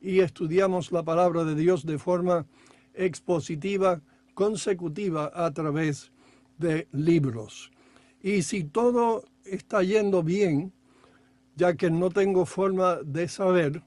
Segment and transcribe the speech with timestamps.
[0.00, 2.46] y estudiamos la palabra de Dios de forma
[2.94, 4.00] expositiva,
[4.34, 6.10] consecutiva a través
[6.58, 7.70] de libros.
[8.22, 10.72] Y si todo está yendo bien,
[11.56, 13.82] ya que no tengo forma de saber,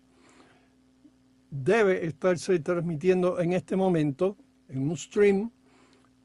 [1.50, 4.38] debe estarse transmitiendo en este momento
[4.70, 5.52] en un stream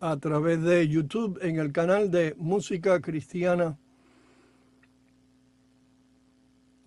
[0.00, 3.79] a través de YouTube en el canal de Música Cristiana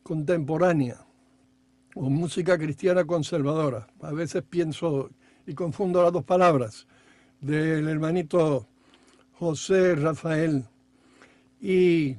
[0.04, 1.11] Contemporánea
[1.96, 3.88] o Música Cristiana Conservadora.
[4.02, 5.10] A veces pienso
[5.46, 6.88] y confundo las dos palabras
[7.40, 8.68] del hermanito
[9.34, 10.66] José Rafael.
[11.60, 12.18] Y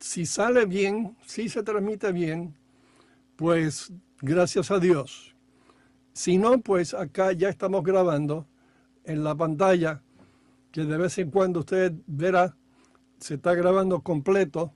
[0.00, 2.54] si sale bien, si se transmite bien,
[3.36, 5.34] pues gracias a Dios.
[6.12, 8.46] Si no, pues acá ya estamos grabando
[9.04, 10.02] en la pantalla,
[10.70, 12.56] que de vez en cuando usted verá,
[13.18, 14.72] se está grabando completo.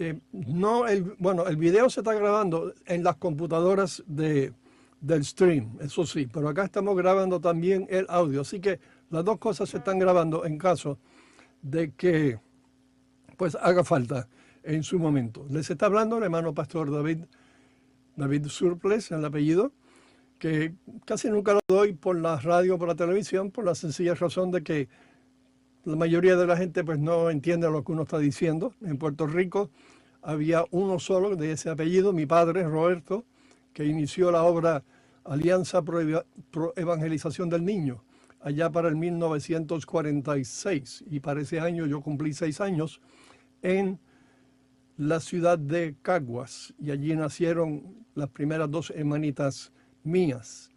[0.00, 4.52] Eh, no el, bueno, el video se está grabando en las computadoras de,
[5.00, 8.78] del stream, eso sí, pero acá estamos grabando también el audio, así que
[9.10, 11.00] las dos cosas se están grabando en caso
[11.62, 12.38] de que
[13.36, 14.28] pues haga falta
[14.62, 15.44] en su momento.
[15.50, 17.24] Les está hablando el hermano pastor David,
[18.14, 19.72] David Surples, el apellido,
[20.38, 20.74] que
[21.06, 24.62] casi nunca lo doy por la radio por la televisión, por la sencilla razón de
[24.62, 24.88] que
[25.84, 28.74] la mayoría de la gente pues no entiende lo que uno está diciendo.
[28.80, 29.70] En Puerto Rico
[30.22, 33.24] había uno solo de ese apellido, mi padre, Roberto,
[33.72, 34.84] que inició la obra
[35.24, 36.24] Alianza Pro,
[36.76, 38.04] Evangelización del Niño,
[38.40, 41.04] allá para el 1946.
[41.10, 43.00] Y para ese año yo cumplí seis años
[43.62, 43.98] en
[44.96, 46.74] la ciudad de Caguas.
[46.78, 49.72] Y allí nacieron las primeras dos hermanitas
[50.02, 50.70] mías.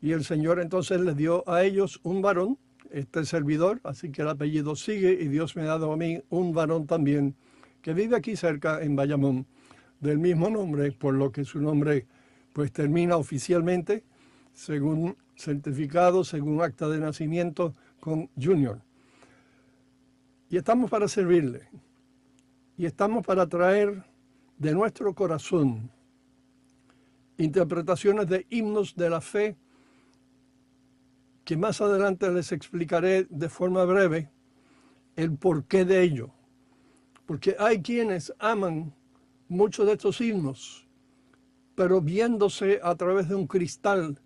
[0.00, 2.58] Y el Señor entonces les dio a ellos un varón,
[2.90, 6.52] este servidor, así que el apellido sigue y Dios me ha dado a mí un
[6.52, 7.36] varón también
[7.82, 9.46] que vive aquí cerca en Bayamón,
[10.00, 12.06] del mismo nombre, por lo que su nombre
[12.52, 14.04] pues termina oficialmente,
[14.52, 18.80] según certificado, según acta de nacimiento, con Junior.
[20.50, 21.68] Y estamos para servirle.
[22.76, 24.04] Y estamos para traer
[24.56, 25.90] de nuestro corazón
[27.36, 29.56] interpretaciones de himnos de la fe
[31.44, 34.30] que más adelante les explicaré de forma breve
[35.16, 36.37] el porqué de ello.
[37.28, 38.90] Porque hay quienes aman
[39.48, 40.88] muchos de estos himnos,
[41.74, 44.18] pero viéndose a través de un cristal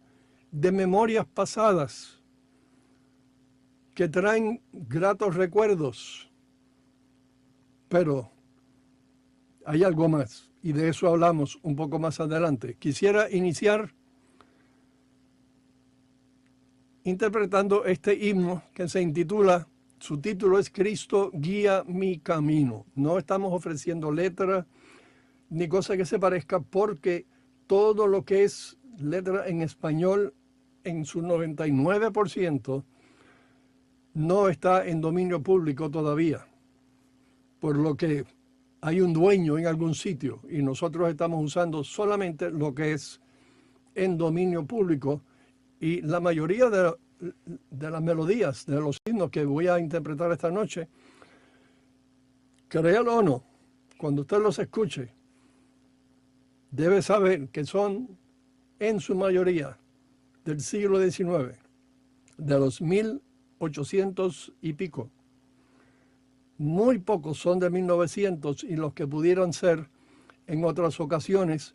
[0.53, 2.23] de memorias pasadas
[3.93, 6.31] que traen gratos recuerdos.
[7.89, 8.31] Pero
[9.67, 12.77] hay algo más y de eso hablamos un poco más adelante.
[12.79, 13.93] Quisiera iniciar
[17.03, 19.67] interpretando este himno que se intitula,
[20.03, 22.87] su título es Cristo guía mi camino.
[22.97, 24.67] No estamos ofreciendo letra
[25.49, 27.25] ni cosa que se parezca porque
[27.69, 30.35] todo lo que es letra en español
[30.83, 32.83] en su 99%
[34.15, 36.49] no está en dominio público todavía.
[37.61, 38.25] Por lo que
[38.81, 43.21] hay un dueño en algún sitio y nosotros estamos usando solamente lo que es
[43.95, 45.23] en dominio público
[45.79, 46.93] y la mayoría de,
[47.79, 50.89] las melodías, de los himnos que voy a interpretar esta noche,
[52.69, 53.45] créalo o no,
[53.99, 55.11] cuando usted los escuche,
[56.71, 58.09] debe saber que son
[58.79, 59.79] en su mayoría
[60.45, 61.57] del siglo XIX,
[62.37, 65.11] de los 1800 y pico.
[66.59, 69.89] Muy pocos son de 1900 y los que pudieron ser
[70.47, 71.75] en otras ocasiones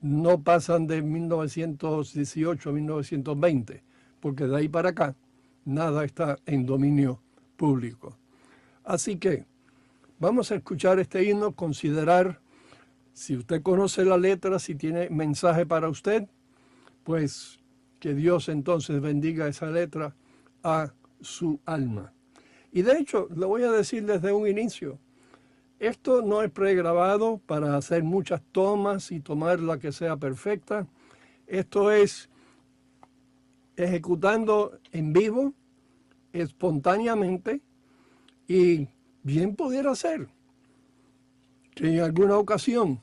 [0.00, 3.82] no pasan de 1918 a 1920,
[4.20, 5.14] porque de ahí para acá
[5.64, 7.20] nada está en dominio
[7.56, 8.16] público.
[8.84, 9.44] Así que
[10.18, 12.40] vamos a escuchar este himno, considerar
[13.12, 16.28] si usted conoce la letra, si tiene mensaje para usted,
[17.04, 17.58] pues
[17.98, 20.14] que Dios entonces bendiga esa letra
[20.62, 22.12] a su alma.
[22.70, 24.98] Y de hecho, lo voy a decir desde un inicio,
[25.78, 30.86] esto no es pregrabado para hacer muchas tomas y tomar la que sea perfecta.
[31.46, 32.27] Esto es
[33.78, 35.54] ejecutando en vivo,
[36.32, 37.62] espontáneamente,
[38.46, 38.88] y
[39.22, 40.28] bien pudiera ser
[41.74, 43.00] que en alguna ocasión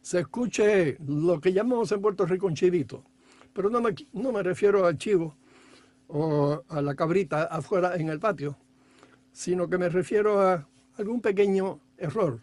[0.00, 3.04] se escuche lo que llamamos en Puerto Rico un chivito.
[3.52, 5.34] Pero no me, no me refiero al chivo,
[6.06, 8.56] o a la cabrita afuera en el patio,
[9.32, 10.66] sino que me refiero a
[10.96, 12.40] algún pequeño error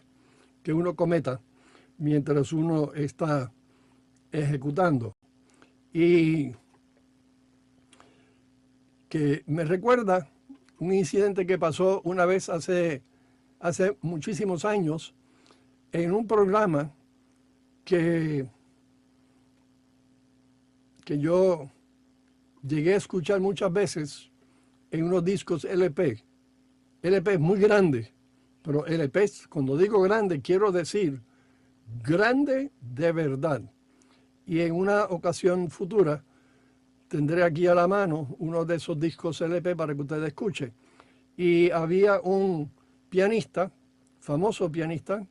[0.62, 1.40] que uno cometa
[1.98, 3.52] mientras uno está
[4.30, 5.14] ejecutando.
[5.92, 6.52] Y
[9.08, 10.28] que me recuerda
[10.78, 13.02] un incidente que pasó una vez hace,
[13.60, 15.14] hace muchísimos años
[15.92, 16.92] en un programa
[17.84, 18.46] que,
[21.04, 21.70] que yo
[22.66, 24.30] llegué a escuchar muchas veces
[24.90, 26.22] en unos discos LP.
[27.02, 28.12] LP es muy grande,
[28.62, 31.22] pero LP, cuando digo grande, quiero decir
[32.02, 33.62] grande de verdad.
[34.44, 36.24] Y en una ocasión futura
[37.08, 40.72] tendré aquí a la mano uno de esos discos LP para que ustedes escuchen.
[41.36, 42.70] Y había un
[43.08, 43.70] pianista,
[44.20, 45.26] famoso pianista,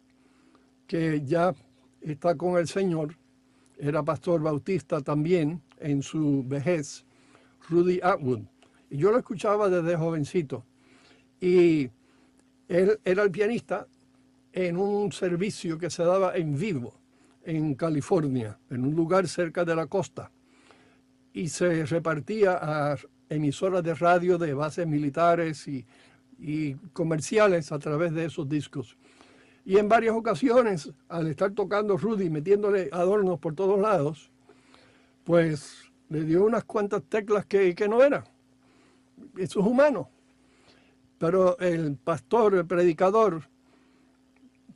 [0.88, 1.54] que ya
[2.01, 3.18] está con el Señor,
[3.77, 7.06] era pastor bautista también en su vejez,
[7.69, 8.42] Rudy Atwood.
[8.89, 10.63] Y yo lo escuchaba desde jovencito.
[11.42, 11.89] Y
[12.68, 13.88] él era el pianista
[14.54, 16.94] en un servicio que se daba en vivo
[17.44, 20.31] en California, en un lugar cerca de la costa.
[21.35, 22.97] Y se repartía a
[23.27, 25.85] emisoras de radio de bases militares y,
[26.39, 28.97] y comerciales a través de esos discos.
[29.65, 34.31] Y en varias ocasiones, al estar tocando Rudy, metiéndole adornos por todos lados,
[35.23, 38.23] pues le dio unas cuantas teclas que, que no eran.
[39.37, 40.09] Eso es humano.
[41.17, 43.41] Pero el pastor, el predicador,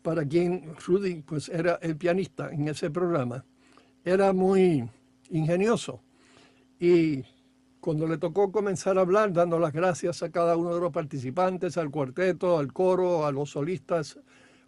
[0.01, 3.45] para quien Rudy pues, era el pianista en ese programa,
[4.03, 4.89] era muy
[5.29, 6.01] ingenioso.
[6.79, 7.23] Y
[7.81, 11.77] cuando le tocó comenzar a hablar, dando las gracias a cada uno de los participantes,
[11.77, 14.19] al cuarteto, al coro, a los solistas,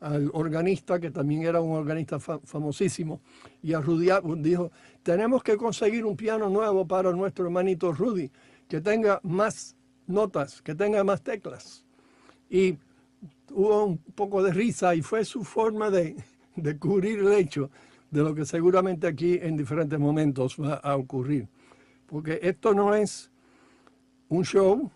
[0.01, 3.21] al organista, que también era un organista famosísimo,
[3.61, 4.71] y a Rudy dijo,
[5.03, 8.31] tenemos que conseguir un piano nuevo para nuestro hermanito Rudy,
[8.67, 9.75] que tenga más
[10.07, 11.85] notas, que tenga más teclas.
[12.49, 12.77] Y
[13.51, 16.15] hubo un poco de risa y fue su forma de,
[16.55, 17.69] de cubrir el hecho
[18.09, 21.47] de lo que seguramente aquí en diferentes momentos va a ocurrir.
[22.11, 23.31] Porque esto no es
[24.27, 24.91] un show,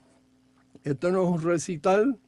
[0.83, 2.19] esto no es un recital,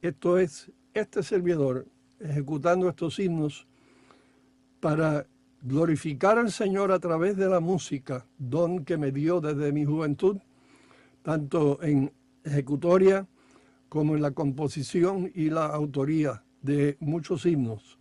[0.00, 1.86] esto es este servidor
[2.18, 3.68] ejecutando estos himnos
[4.80, 5.28] para
[5.62, 10.38] glorificar al Señor a través de la música, don que me dio desde mi juventud,
[11.22, 12.12] tanto en
[12.42, 13.28] ejecutoria
[13.88, 17.96] como en la composición y la autoría de muchos himnos,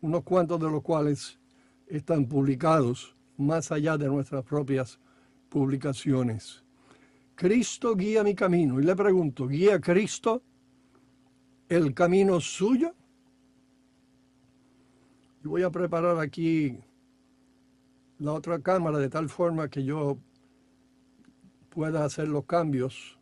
[0.00, 1.38] unos cuantos de los cuales
[1.86, 4.98] están publicados más allá de nuestras propias
[5.50, 6.64] publicaciones.
[7.34, 8.80] Cristo guía mi camino.
[8.80, 10.42] Y le pregunto, ¿guía Cristo
[11.68, 12.94] el camino suyo?
[15.44, 16.78] Y voy a preparar aquí
[18.18, 20.18] la otra cámara de tal forma que yo
[21.70, 23.18] pueda hacer los cambios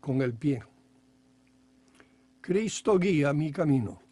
[0.00, 0.62] con el pie.
[2.40, 4.05] Cristo guía mi camino.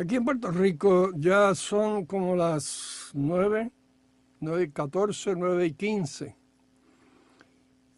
[0.00, 3.72] Aquí en Puerto Rico ya son como las 9,
[4.38, 6.36] 9 y 14, 9 y 15.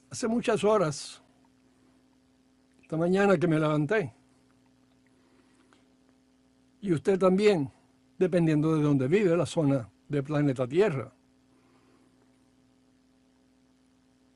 [0.08, 1.22] Hace muchas horas,
[2.80, 4.14] esta mañana que me levanté.
[6.80, 7.70] Y usted también,
[8.18, 11.12] dependiendo de dónde vive, la zona del planeta Tierra.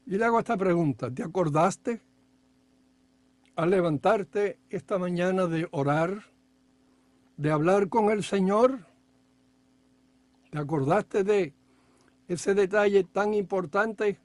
[0.04, 2.02] Y le hago esta pregunta, ¿te acordaste
[3.56, 6.33] al levantarte esta mañana de orar?
[7.36, 8.86] De hablar con el Señor?
[10.50, 11.52] ¿Te acordaste de
[12.28, 14.18] ese detalle tan importante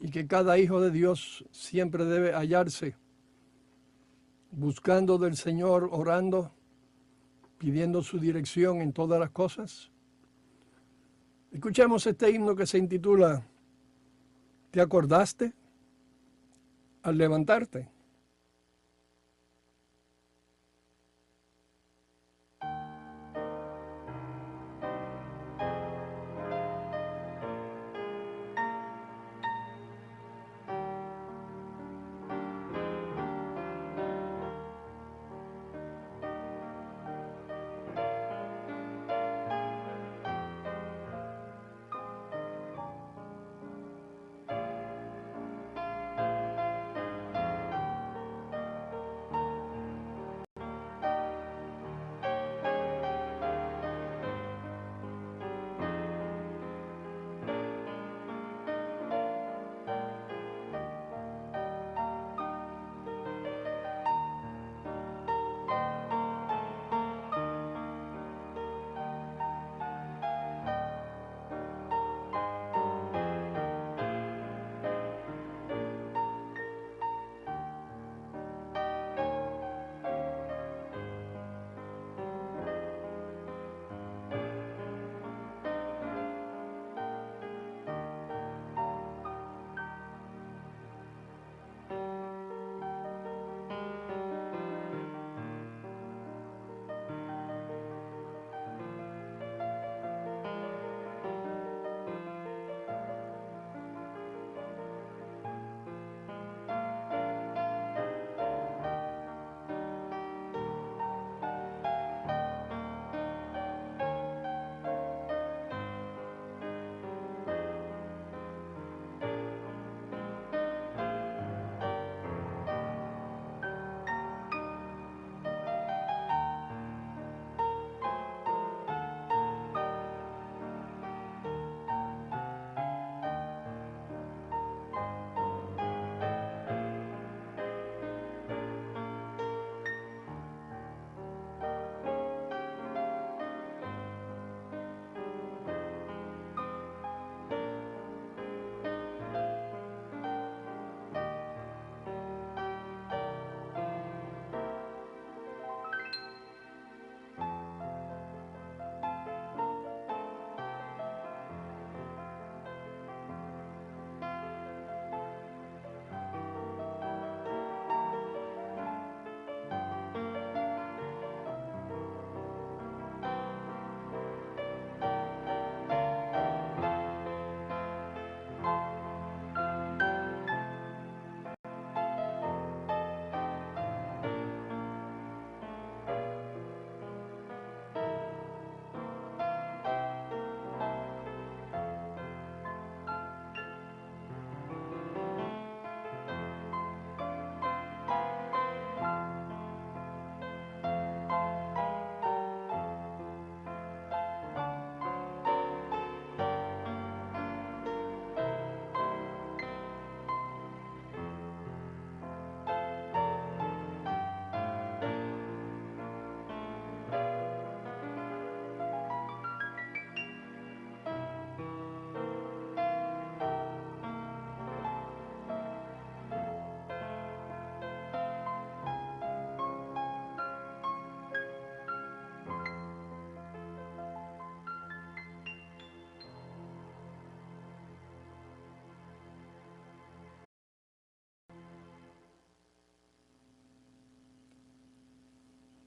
[0.00, 2.96] y que cada hijo de Dios siempre debe hallarse
[4.52, 6.52] buscando del Señor, orando,
[7.58, 9.90] pidiendo su dirección en todas las cosas?
[11.52, 13.44] Escuchemos este himno que se intitula
[14.70, 15.52] ¿Te acordaste
[17.02, 17.88] al levantarte?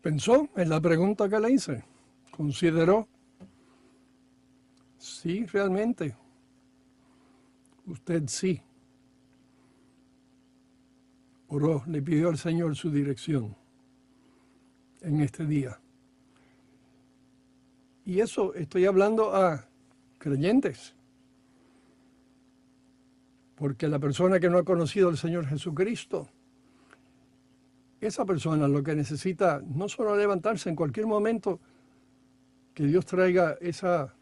[0.03, 1.81] Pensó en la pregunta que le hice.
[2.29, 3.07] Consideró.
[4.97, 6.13] Sí, realmente.
[7.87, 8.61] Usted sí.
[11.47, 13.55] Oró, le pidió al Señor su dirección.
[14.99, 15.79] en este día.
[18.05, 19.65] Y eso estoy hablando a
[20.17, 20.95] creyentes.
[23.55, 26.29] Porque la persona que no ha conocido al Señor Jesucristo,
[28.05, 31.59] esa persona lo que necesita no solo levantarse en cualquier momento,
[32.73, 34.13] que Dios traiga esa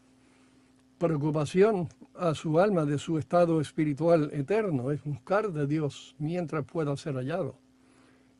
[0.98, 6.96] preocupación a su alma de su estado espiritual eterno, es buscar de Dios mientras pueda
[6.96, 7.56] ser hallado,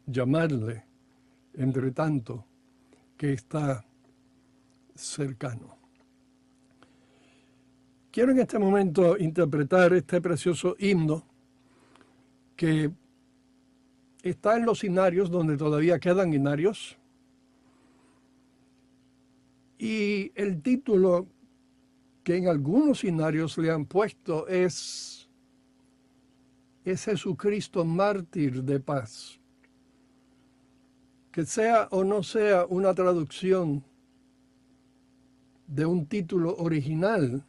[0.07, 0.85] llamarle
[1.55, 2.45] entre tanto
[3.17, 3.85] que está
[4.95, 5.77] cercano.
[8.11, 11.25] Quiero en este momento interpretar este precioso himno
[12.55, 12.91] que
[14.23, 16.97] está en los inarios, donde todavía quedan inarios,
[19.83, 21.27] y el título
[22.23, 25.29] que en algunos inarios le han puesto es,
[26.85, 29.41] es Jesucristo mártir de paz.
[31.33, 33.83] Que sea o no sea una traducción
[35.67, 37.45] de un título original,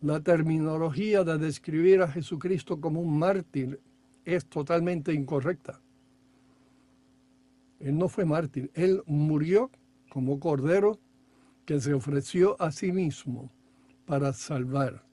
[0.00, 3.80] la terminología de describir a Jesucristo como un mártir
[4.24, 5.80] es totalmente incorrecta.
[7.80, 9.70] Él no fue mártir, él murió
[10.08, 10.98] como cordero
[11.64, 13.50] que se ofreció a sí mismo
[14.06, 15.04] para salvar.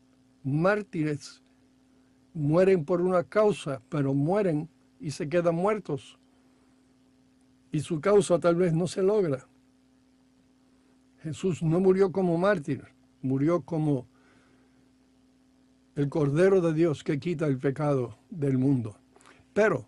[0.43, 1.41] Mártires
[2.33, 4.69] mueren por una causa, pero mueren
[4.99, 6.19] y se quedan muertos.
[7.71, 9.47] Y su causa tal vez no se logra.
[11.21, 12.83] Jesús no murió como mártir,
[13.21, 14.07] murió como
[15.99, 18.95] el Cordero de Dios que quita el pecado del mundo.
[19.53, 19.85] Pero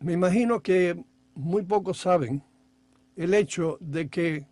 [0.00, 1.02] me imagino que
[1.34, 2.42] muy pocos saben
[3.16, 4.46] el hecho de que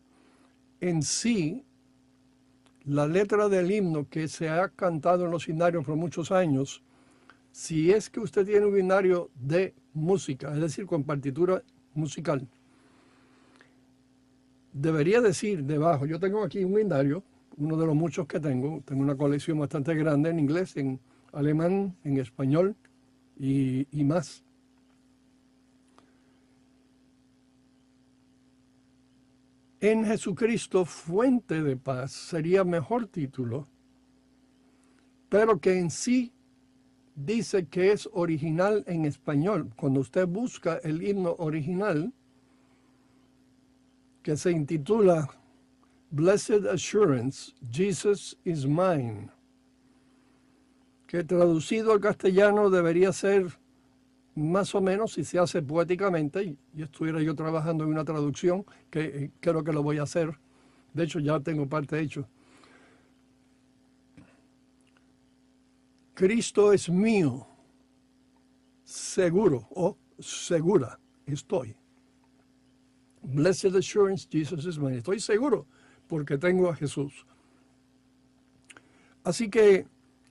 [0.81, 1.67] en sí
[2.85, 6.83] la letra del himno que se ha cantado en los binarios por muchos años,
[7.51, 11.63] si es que usted tiene un binario de música, es decir, con partitura
[11.93, 12.49] musical,
[14.73, 17.23] debería decir debajo, yo tengo aquí un binario,
[17.57, 21.01] uno de los muchos que tengo, tengo una colección bastante grande en inglés, en
[21.33, 22.77] alemán, en español
[23.39, 24.45] y, más.
[29.81, 33.67] En Jesucristo, fuente de paz, sería mejor título,
[35.29, 36.33] pero que en sí
[37.17, 39.73] dice que es original en español.
[39.77, 42.13] Cuando usted busca el himno original,
[44.23, 45.29] que se intitula
[46.13, 49.31] Blessed Assurance, Jesus is Mine,
[51.07, 53.59] que traducido al castellano debería ser
[54.35, 59.01] más o menos, si se hace poéticamente, y estuviera yo trabajando en una traducción, que
[59.01, 60.39] eh, creo que lo voy a hacer,
[60.93, 62.29] de hecho ya tengo parte hecho.
[66.13, 67.47] Cristo es mío,
[68.85, 71.75] seguro o segura estoy.
[73.23, 74.99] Blessed assurance, Jesus is mine.
[74.99, 75.67] Estoy seguro
[76.09, 77.27] porque tengo a Jesús.
[79.25, 79.87] Así que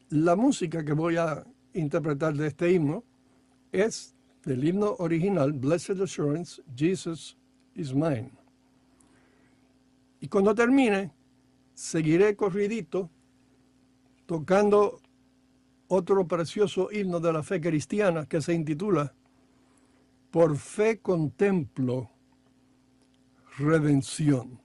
[0.09, 3.03] la música que voy a interpretar de este himno
[3.71, 7.37] es del himno original, Blessed Assurance, Jesus
[7.75, 8.31] is mine.
[10.19, 11.11] Y cuando termine,
[11.73, 13.09] seguiré corridito
[14.25, 14.99] tocando
[15.87, 19.13] otro precioso himno de la fe cristiana que se intitula
[20.31, 22.09] Por fe contemplo
[23.57, 24.60] redención.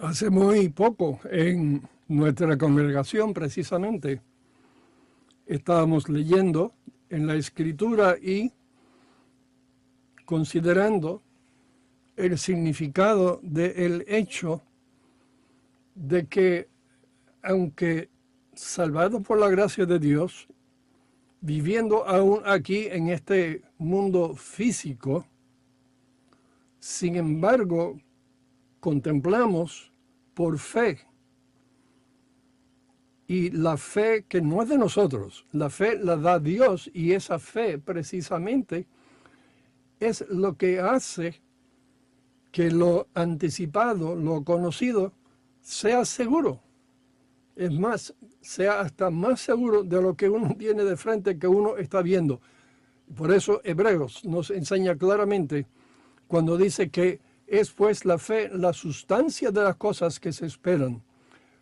[0.00, 4.22] Hace muy poco en nuestra congregación precisamente
[5.44, 6.72] estábamos leyendo
[7.10, 8.50] en la escritura y
[10.24, 11.22] considerando
[12.16, 14.62] el significado del hecho
[15.94, 16.68] de que
[17.42, 18.08] aunque
[18.54, 20.48] salvado por la gracia de Dios,
[21.42, 25.26] viviendo aún aquí en este mundo físico,
[26.78, 28.00] sin embargo,
[28.80, 29.89] contemplamos
[30.34, 31.00] por fe.
[33.26, 37.38] Y la fe que no es de nosotros, la fe la da Dios y esa
[37.38, 38.86] fe precisamente
[40.00, 41.40] es lo que hace
[42.50, 45.12] que lo anticipado, lo conocido,
[45.60, 46.60] sea seguro.
[47.54, 51.76] Es más, sea hasta más seguro de lo que uno tiene de frente que uno
[51.76, 52.40] está viendo.
[53.14, 55.66] Por eso Hebreos nos enseña claramente
[56.26, 61.02] cuando dice que es pues la fe la sustancia de las cosas que se esperan,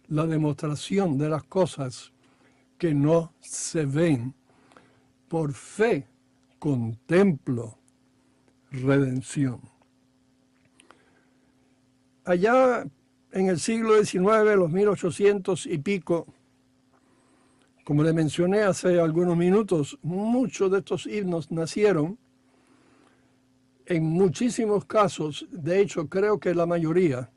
[0.08, 2.12] la demostración de las cosas
[2.76, 4.34] que no se ven.
[5.28, 6.06] Por fe
[6.58, 7.78] contemplo
[8.70, 9.60] redención.
[12.24, 12.86] Allá
[13.32, 16.26] en el siglo XIX, los 1800 y pico,
[17.84, 22.18] como le mencioné hace algunos minutos, muchos de estos himnos nacieron
[23.88, 27.30] en muchísimos casos, de hecho creo que la mayoría,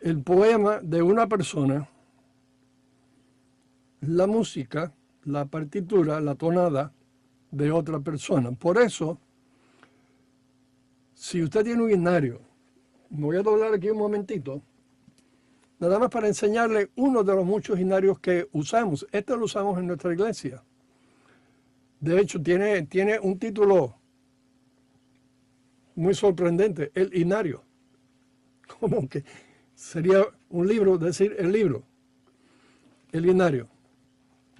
[0.00, 1.88] el poema de una persona,
[4.02, 4.92] la música,
[5.24, 6.92] la partitura, la tonada
[7.50, 8.52] de otra persona.
[8.52, 9.18] Por eso,
[11.14, 12.42] si usted tiene un himnario,
[13.08, 14.60] voy a doblar aquí un momentito,
[15.78, 19.06] nada más para enseñarle uno de los muchos himnarios que usamos.
[19.10, 20.62] Este lo usamos en nuestra iglesia.
[21.98, 23.97] De hecho, tiene, tiene un título
[25.98, 27.64] muy sorprendente, el inario.
[28.80, 29.24] Como que
[29.74, 31.84] sería un libro, decir el libro,
[33.12, 33.68] el inario.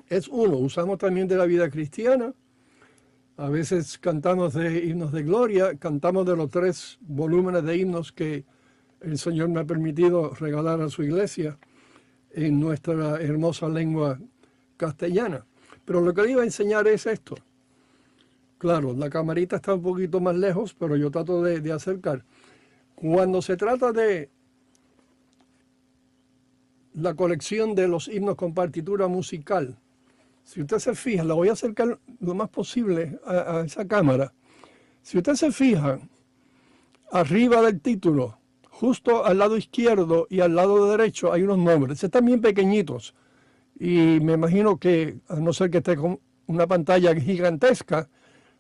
[0.09, 2.35] Es uno, usamos también de la vida cristiana,
[3.37, 8.45] a veces cantamos de himnos de gloria, cantamos de los tres volúmenes de himnos que
[9.01, 11.57] el Señor me ha permitido regalar a su iglesia
[12.33, 14.19] en nuestra hermosa lengua
[14.77, 15.47] castellana.
[15.85, 17.37] Pero lo que le iba a enseñar es esto.
[18.59, 22.25] Claro, la camarita está un poquito más lejos, pero yo trato de, acercar.
[22.97, 24.31] Cuando se trata de
[26.95, 29.79] la colección de los himnos con partitura musical,
[30.43, 34.33] si usted se fija, la voy a acercar lo más posible a, a, esa cámara.
[35.03, 36.01] Si usted se fija,
[37.13, 42.03] arriba del título, justo al lado izquierdo y al lado derecho hay unos nombres.
[42.03, 43.15] Están bien pequeñitos
[43.79, 48.09] y me imagino que, a no ser que esté con una pantalla gigantesca,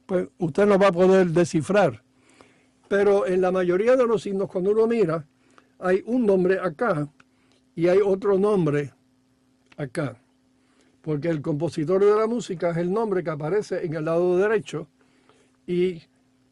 [0.08, 2.02] pues usted no va a poder descifrar.
[2.88, 5.26] Pero en la mayoría de los signos, cuando uno mira,
[5.78, 7.06] hay un nombre acá
[7.76, 8.94] y hay otro nombre
[9.76, 10.16] acá.
[11.02, 14.88] Porque el compositor de la música es el nombre que aparece en el lado derecho
[15.66, 16.02] y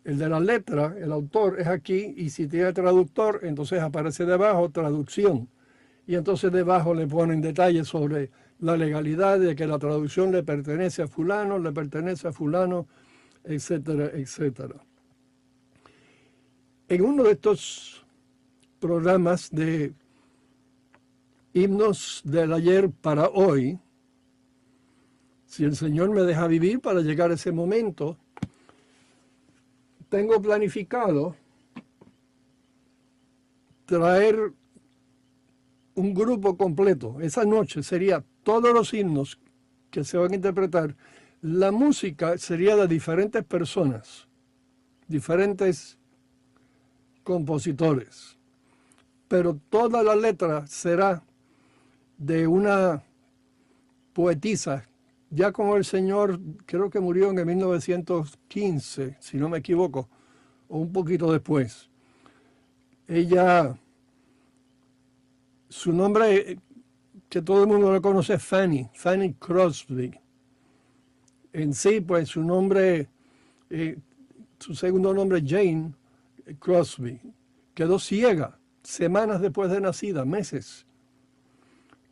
[0.04, 4.68] el de la letra, el autor, es aquí y si tiene traductor, entonces aparece debajo
[4.68, 5.48] traducción.
[6.06, 11.00] Y entonces debajo le ponen detalles sobre la legalidad de que la traducción le pertenece
[11.00, 12.86] a fulano, le pertenece a fulano,
[13.46, 14.84] etcétera, etcétera.
[16.88, 18.04] En uno de estos
[18.78, 19.92] programas de
[21.52, 23.78] himnos del ayer para hoy,
[25.46, 28.18] si el Señor me deja vivir para llegar a ese momento,
[30.08, 31.34] tengo planificado
[33.86, 34.52] traer
[35.94, 37.16] un grupo completo.
[37.20, 39.38] Esa noche sería todos los himnos
[39.90, 40.94] que se van a interpretar
[41.46, 44.26] la música sería de diferentes personas,
[45.06, 45.96] diferentes
[47.22, 48.36] compositores,
[49.28, 51.22] pero toda la letra será
[52.18, 53.00] de una
[54.12, 54.88] poetisa,
[55.30, 60.08] ya como el señor creo que murió en el 1915, si no me equivoco,
[60.68, 61.88] o un poquito después.
[63.06, 63.78] Ella,
[65.68, 66.58] su nombre
[67.28, 70.25] que todo el mundo lo conoce es Fanny, Fanny Crosby
[71.56, 73.08] en sí, pues su nombre,
[73.70, 73.96] eh,
[74.58, 75.94] su segundo nombre, Jane
[76.58, 77.18] Crosby,
[77.72, 80.86] quedó ciega semanas después de nacida, meses,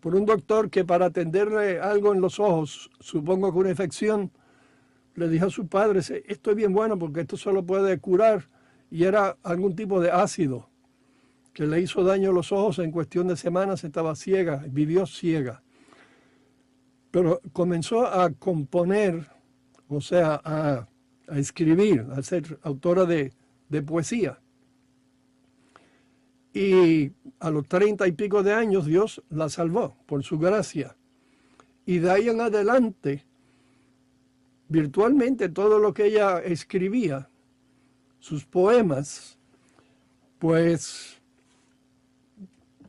[0.01, 4.31] por un doctor que para atenderle algo en los ojos, supongo que una infección,
[5.15, 8.49] le dijo a su padre, esto es bien bueno porque esto solo puede curar,
[8.91, 10.71] y era algún tipo de ácido
[11.53, 15.63] que le hizo daño a los ojos, en cuestión de semanas estaba ciega, vivió ciega.
[17.11, 19.34] Pero comenzó a componer
[19.89, 20.89] o sea, a,
[21.37, 23.33] escribir, a ser autora de,
[23.83, 24.39] poesía.
[26.53, 30.97] Y a los treinta y pico de años Dios la salvó por su gracia.
[31.85, 33.25] Y de ahí en adelante,
[34.69, 37.29] virtualmente todo lo que ella escribía,
[38.21, 39.39] sus poemas,
[40.39, 41.21] pues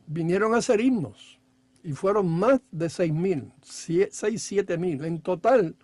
[0.06, 1.38] vinieron a ser himnos.
[1.82, 5.04] Y fueron más de seis mil, seis, siete mil.
[5.04, 5.76] En total,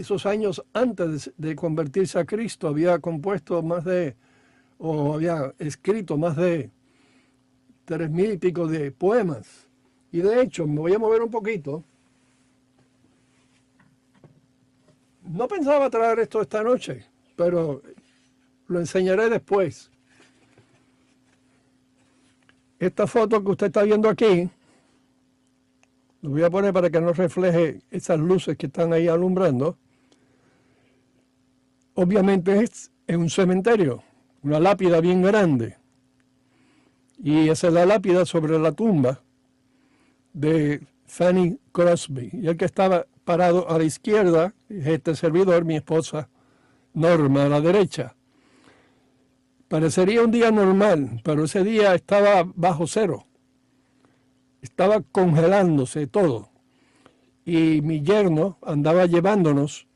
[0.00, 4.16] esos años antes de convertirse a Cristo, había compuesto más de,
[4.78, 6.70] o había escrito más de
[7.84, 9.68] tres mil y pico de poemas.
[10.10, 11.84] Y de hecho, me voy a mover un poquito.
[15.24, 17.04] No pensaba traer esto esta noche,
[17.36, 17.82] pero
[18.68, 19.90] lo enseñaré después.
[22.78, 24.48] Esta foto que usted está viendo aquí,
[26.22, 29.76] lo voy a poner para que no refleje esas luces que están ahí alumbrando.
[32.02, 34.02] Obviamente es un cementerio,
[34.42, 35.76] una lápida bien grande.
[37.22, 39.20] Y esa es la lápida sobre la tumba
[40.32, 42.30] de Fanny Crosby.
[42.32, 46.30] Y el que estaba parado a la izquierda este servidor, mi esposa
[46.94, 48.16] Norma, a la derecha.
[49.68, 53.26] Parecería un día normal, pero ese día estaba bajo cero.
[54.62, 56.48] Estaba congelándose todo.
[57.44, 59.86] Y mi yerno andaba llevándonos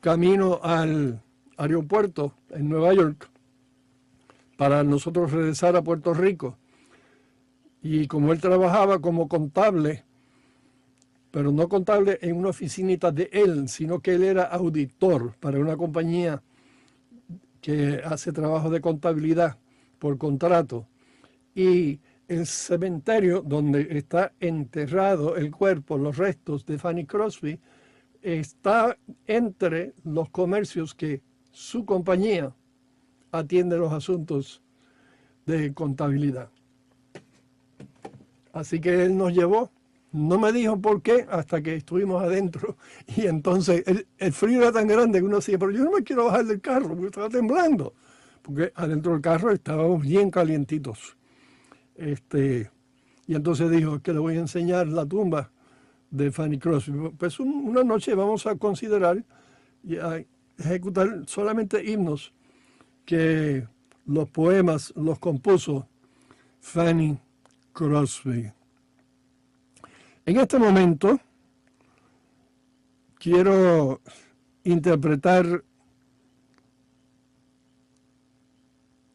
[0.00, 1.21] camino al
[1.56, 3.28] aeropuerto en Nueva York
[4.56, 6.56] para nosotros regresar a Puerto Rico.
[7.82, 10.04] Y como él trabajaba como contable,
[11.30, 15.76] pero no contable en una oficinita de él, sino que él era auditor para una
[15.76, 16.42] compañía
[17.60, 19.58] que hace trabajo de contabilidad
[19.98, 20.86] por contrato.
[21.54, 27.58] Y el cementerio donde está enterrado el cuerpo, los restos de Fanny Crosby,
[28.20, 31.20] está entre los comercios que
[31.52, 32.52] su compañía
[33.30, 34.62] atiende los asuntos
[35.46, 36.50] de contabilidad.
[38.52, 39.70] Así que él nos llevó
[40.12, 42.76] no me dijo por qué hasta que estuvimos adentro.
[43.16, 43.82] Y entonces
[44.18, 46.60] el, frío era tan grande que uno decía, pero yo no me quiero bajar del
[46.60, 47.94] carro porque estaba temblando.
[48.42, 51.16] Porque adentro del carro estábamos bien calientitos.
[51.94, 52.70] Este,
[53.26, 55.50] y entonces dijo que le voy a enseñar la tumba
[56.10, 57.10] de Fanny Crosby.
[57.16, 59.24] Pues una noche vamos a considerar
[60.58, 62.32] ejecutar solamente himnos
[63.04, 63.66] que
[64.06, 65.88] los poemas los compuso
[66.60, 67.18] Fanny
[67.72, 68.52] Crosby.
[70.24, 71.18] En este momento
[73.18, 74.00] quiero
[74.64, 75.64] interpretar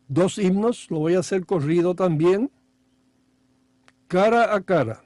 [0.08, 2.52] dos himnos, lo voy a hacer corrido también,
[4.08, 5.04] cara a cara,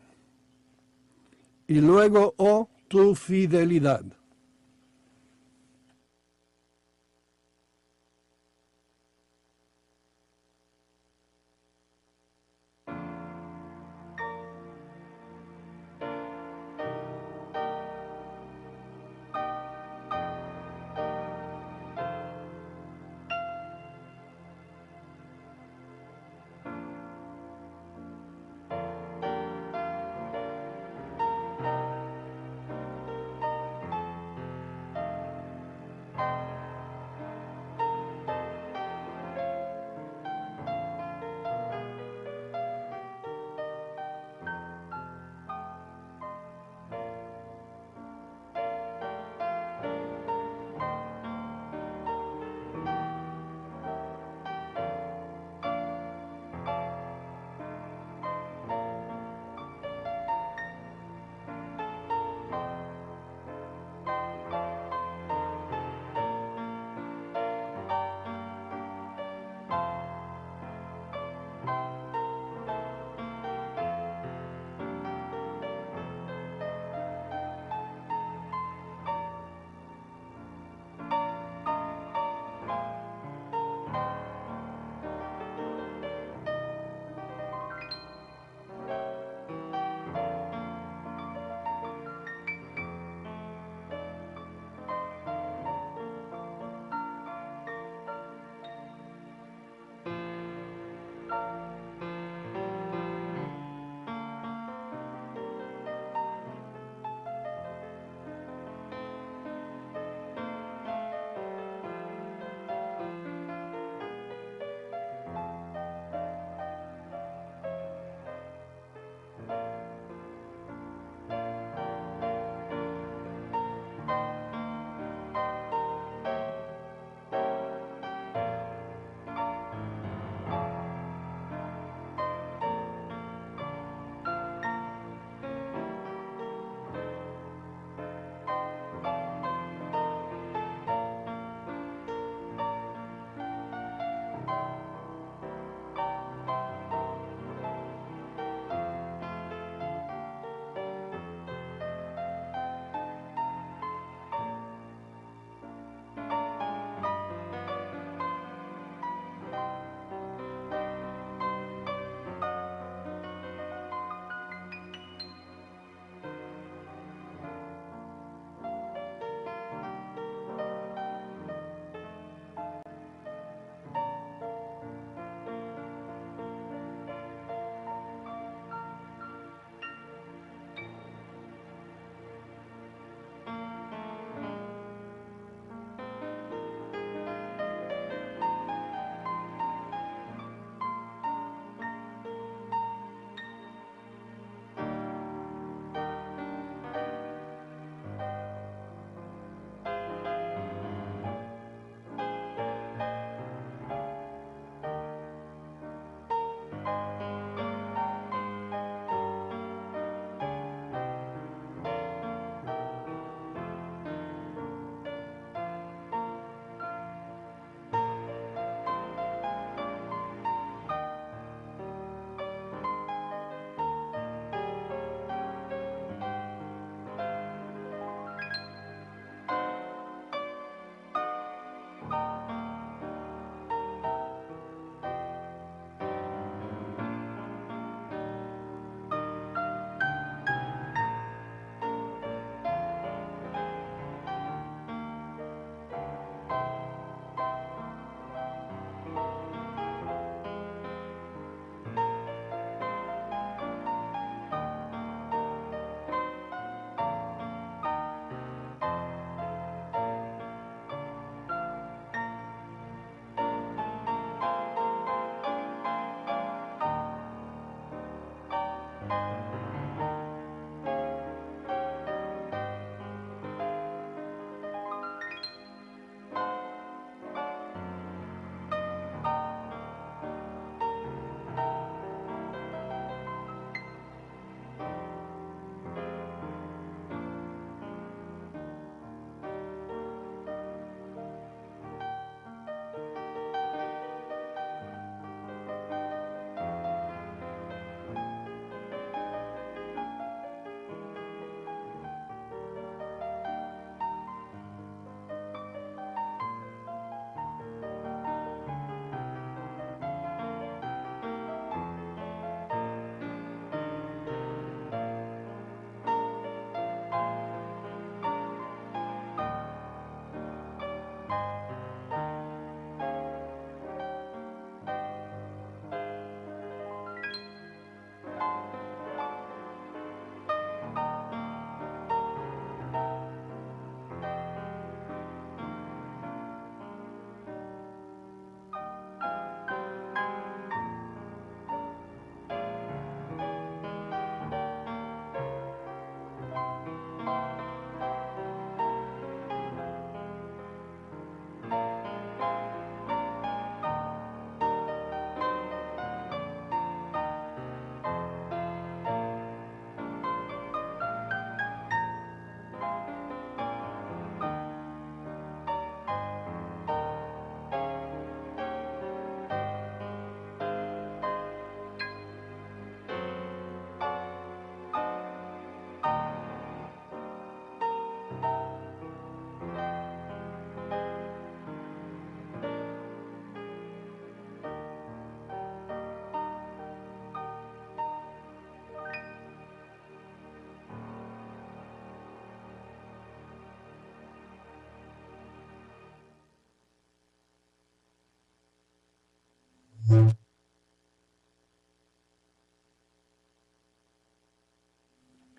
[1.67, 4.03] y luego, oh, tu fidelidad.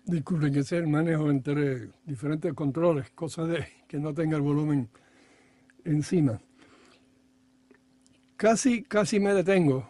[0.05, 4.89] Disculpen que sea el manejo entre diferentes controles, cosa de que no tenga el volumen
[5.85, 6.41] encima.
[8.35, 9.89] Casi, casi me detengo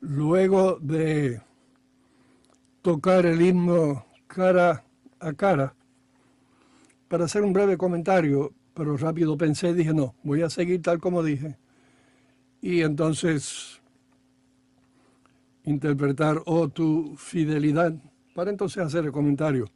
[0.00, 1.42] luego de
[2.82, 4.84] tocar el himno cara
[5.18, 5.74] a cara
[7.08, 11.24] para hacer un breve comentario, pero rápido pensé dije, no, voy a seguir tal como
[11.24, 11.56] dije.
[12.60, 13.80] Y entonces
[15.64, 17.94] interpretar oh, tu fidelidad
[18.34, 19.66] para entonces hacer el comentario.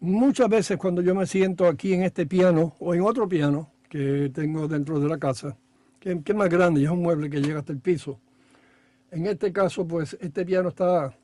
[0.00, 4.30] Muchas veces cuando yo me siento aquí en este piano o en otro piano que
[4.32, 5.56] tengo dentro de la casa,
[5.98, 8.20] que, es más grande, es un mueble que llega hasta el piso.
[9.10, 11.16] En este caso, pues este piano está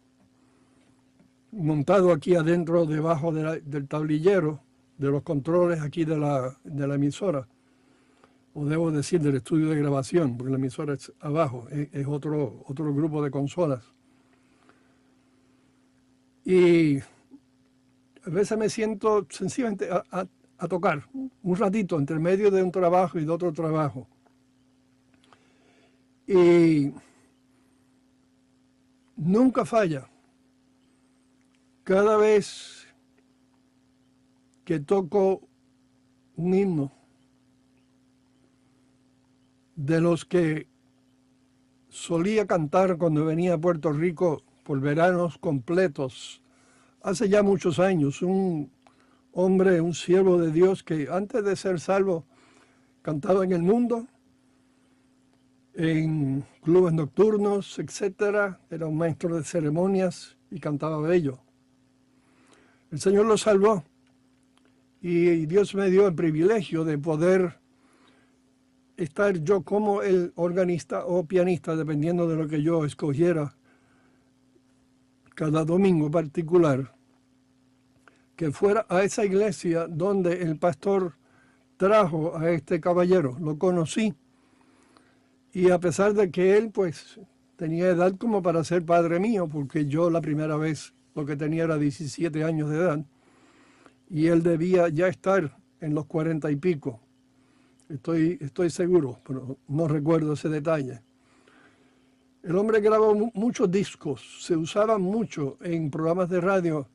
[1.52, 4.60] montado aquí adentro, debajo del tablillero,
[4.98, 7.46] de los controles aquí de la, de la emisora,
[8.54, 12.94] o debo decir del estudio de grabación, porque la emisora es abajo, es, otro, otro
[12.94, 13.84] grupo de consolas.
[16.44, 20.26] Y a veces me siento sencillamente a,
[20.68, 21.08] tocar
[21.42, 24.06] un ratito entre medio de un trabajo y de otro trabajo.
[26.26, 26.92] Y
[29.16, 30.08] nunca falla.
[31.82, 32.86] Cada vez
[34.64, 35.40] que toco
[36.36, 36.92] un himno
[39.74, 40.68] de los que
[41.88, 46.42] solía cantar cuando venía a Puerto Rico por veranos completos,
[47.02, 48.70] hace ya muchos años, un
[49.32, 52.24] hombre, un siervo de Dios que antes de ser salvo
[53.02, 54.06] cantaba en el mundo,
[55.74, 61.40] en clubes nocturnos, etcétera, era un maestro de ceremonias y cantaba bello.
[62.90, 63.84] El Señor lo salvó
[65.00, 67.58] y Dios me dio el privilegio de poder
[68.96, 73.56] estar yo como el organista o pianista, dependiendo de lo que yo escogiera
[75.34, 76.94] cada domingo particular,
[78.36, 81.14] que fuera a esa iglesia donde el pastor
[81.76, 83.36] trajo a este caballero.
[83.40, 84.14] Lo conocí
[85.52, 87.20] y a pesar de que él pues
[87.56, 91.64] tenía edad como para ser padre mío, porque yo la primera vez lo que tenía
[91.64, 93.04] era 17 años de edad,
[94.08, 97.00] y él debía ya estar en los cuarenta y pico.
[97.88, 101.02] Estoy, estoy seguro, pero no recuerdo ese detalle.
[102.42, 106.88] El hombre grabó muchos discos, se usaba mucho en programas de radio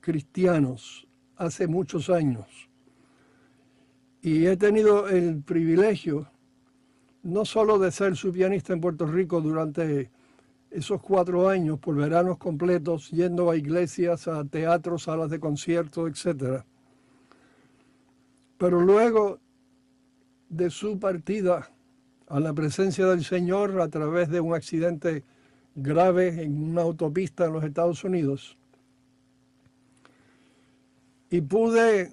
[0.00, 2.68] cristianos hace muchos años.
[4.20, 6.28] Y he tenido el privilegio
[7.22, 10.10] no solo de ser su pianista en Puerto Rico durante
[10.68, 16.64] esos cuatro años, por veranos completos, yendo a iglesias, a teatros, salas de conciertos, etc.
[18.58, 19.38] Pero luego
[20.48, 21.70] de su partida
[22.28, 25.24] a la presencia del Señor a través de un accidente
[25.74, 28.56] grave en una autopista en los Estados Unidos.
[31.30, 32.12] Y pude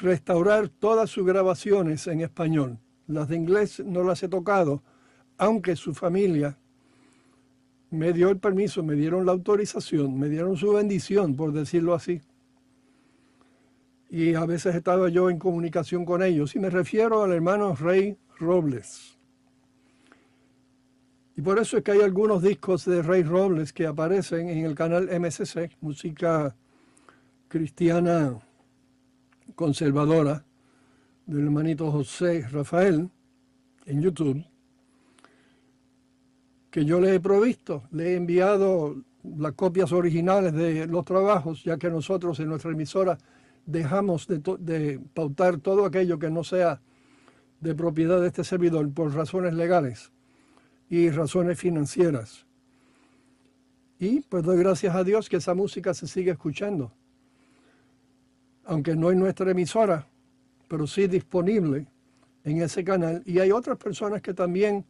[0.00, 2.78] restaurar todas sus grabaciones en español.
[3.06, 4.82] Las de inglés no las he tocado,
[5.38, 6.58] aunque su familia
[7.90, 12.20] me dio el permiso, me dieron la autorización, me dieron su bendición, por decirlo así.
[14.10, 16.54] Y a veces estaba yo en comunicación con ellos.
[16.56, 19.16] Y me refiero al hermano Rey Robles.
[21.36, 24.74] Y por eso es que hay algunos discos de Rey Robles que aparecen en el
[24.74, 26.56] canal MCC, música
[27.48, 28.38] cristiana
[29.54, 30.44] conservadora,
[31.26, 33.10] del hermanito José Rafael,
[33.84, 34.44] en YouTube,
[36.70, 38.96] que yo le he provisto, le he enviado
[39.36, 43.18] las copias originales de los trabajos, ya que nosotros en nuestra emisora
[43.66, 46.80] dejamos de, de pautar todo aquello que no sea
[47.60, 50.10] de propiedad de este servidor por razones legales
[50.88, 52.46] y razones financieras.
[53.98, 56.92] Y pues doy gracias a Dios que esa música se sigue escuchando.
[58.64, 60.06] Aunque no en nuestra emisora,
[60.68, 61.86] pero sí disponible
[62.44, 63.22] en ese canal.
[63.24, 64.84] Y hay otras personas que también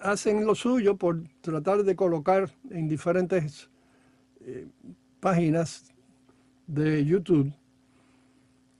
[0.00, 3.68] hacen lo suyo por tratar de colocar en diferentes
[4.40, 4.66] eh,
[5.20, 5.92] páginas
[6.66, 7.52] de YouTube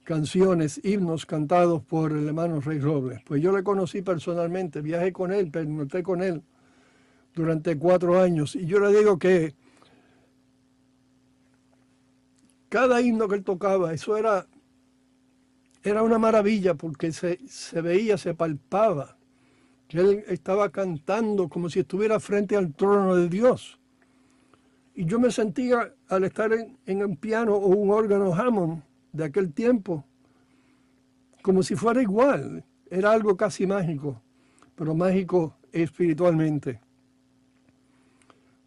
[0.09, 3.21] canciones, himnos cantados por el hermano Rey Robles.
[3.27, 6.43] Pues yo le conocí personalmente, viajé con él, pernoté con él
[7.35, 8.57] durante cuatro años.
[8.57, 9.55] Y yo le digo que
[12.71, 14.47] cada himno que él tocaba, eso era,
[15.83, 19.19] era una maravilla porque se, se veía, se palpaba
[19.89, 23.79] que él estaba cantando como si estuviera frente al trono de Dios.
[24.95, 26.51] Y yo me sentía, al estar
[26.87, 30.05] en, un piano o un órgano Hammond, de aquel tiempo,
[31.43, 32.65] como si fuera igual.
[32.91, 34.21] Era algo casi mágico,
[34.75, 36.81] pero mágico espiritualmente.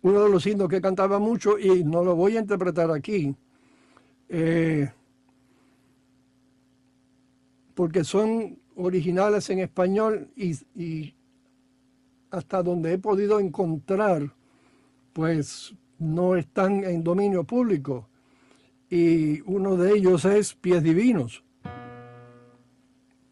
[0.04, 3.36] uno de los himnos que cantaba mucho y no lo voy a interpretar aquí,
[4.30, 4.92] eh,
[7.76, 11.14] porque son originales en español y, y,
[12.32, 14.34] hasta donde he podido encontrar,
[15.14, 18.08] pues no están en dominio público.
[18.92, 21.46] Y uno de ellos es Pies Divinos.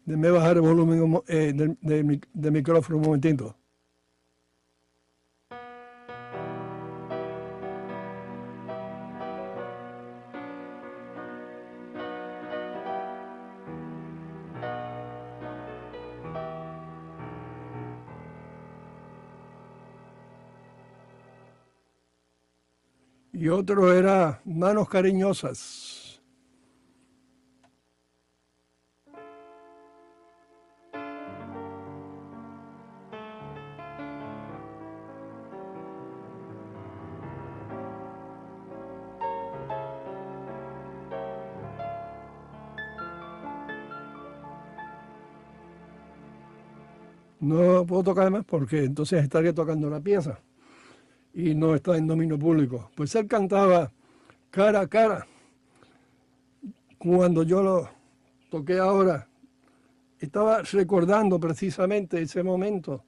[0.06, 3.59] Déjame bajar el volumen eh, del de, de micrófono un momentito.
[23.40, 26.20] Y otro era manos cariñosas.
[47.40, 50.40] No puedo tocar más porque entonces estaría tocando la pieza
[51.34, 52.90] y no está en dominio público.
[52.94, 53.90] Pues él cantaba
[54.50, 55.26] cara a cara.
[56.98, 57.88] Cuando yo lo
[58.50, 59.26] toqué ahora,
[60.18, 63.04] estaba recordando precisamente ese momento,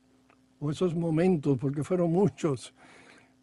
[0.60, 2.72] o esos momentos, porque fueron muchos,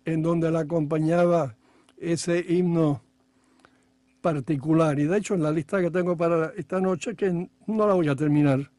[0.05, 1.55] en donde la acompañaba
[1.97, 3.01] ese himno
[4.21, 4.97] particular.
[4.99, 7.31] Y de hecho en la lista que tengo para esta noche, que
[7.67, 8.71] no la voy a terminar,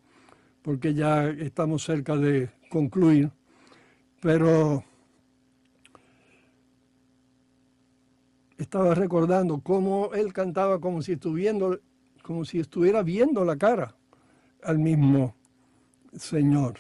[0.62, 3.30] porque ya estamos cerca de concluir,
[4.20, 4.84] pero
[8.62, 11.80] estaba recordando cómo él cantaba como si, estuviendo,
[12.22, 13.96] como si estuviera viendo la cara
[14.62, 15.34] al mismo
[16.12, 16.74] Señor.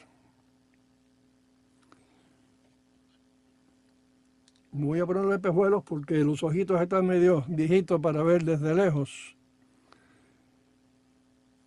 [4.72, 9.36] Voy a ponerle pejuelos porque los ojitos están medio viejitos para ver desde lejos.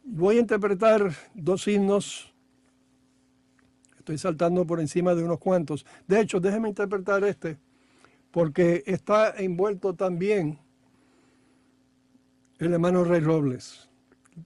[0.04, 2.34] Voy a interpretar dos himnos.
[3.98, 5.86] Estoy saltando por encima de unos cuantos.
[6.08, 7.58] De hecho, déjenme interpretar este
[8.34, 10.58] porque está envuelto también
[12.58, 13.88] el hermano Rey Robles.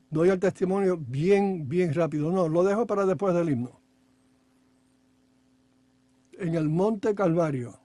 [0.10, 2.30] Doy el testimonio bien, bien rápido.
[2.30, 3.80] No, lo dejo para después del himno.
[6.34, 7.80] En el Monte Calvario.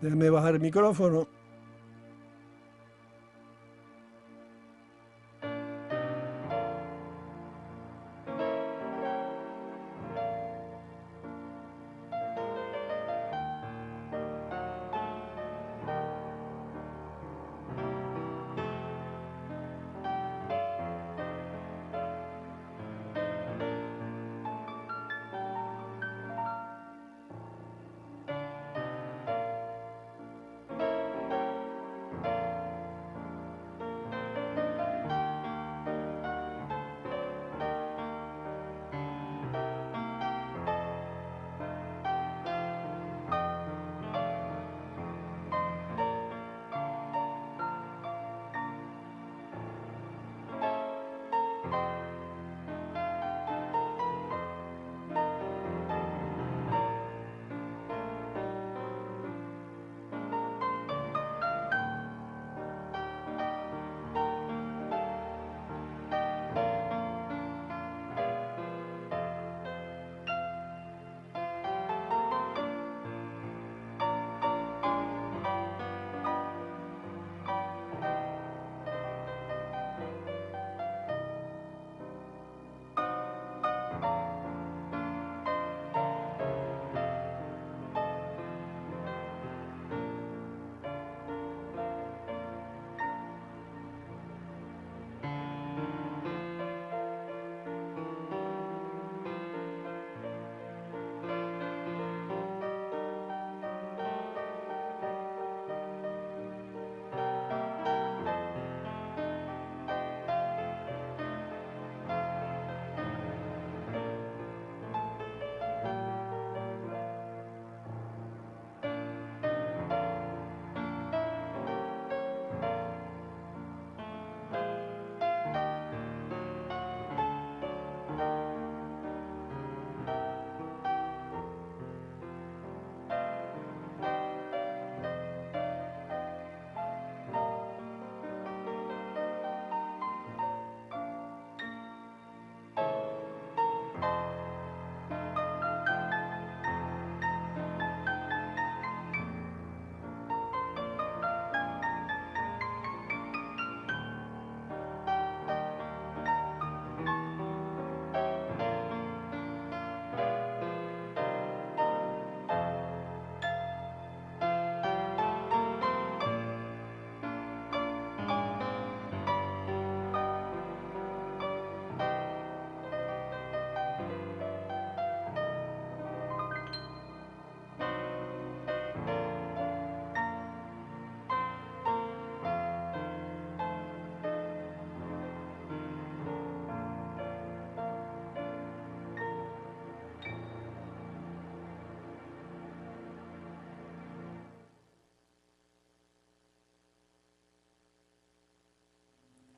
[0.00, 1.28] Déjeme bajar el micrófono.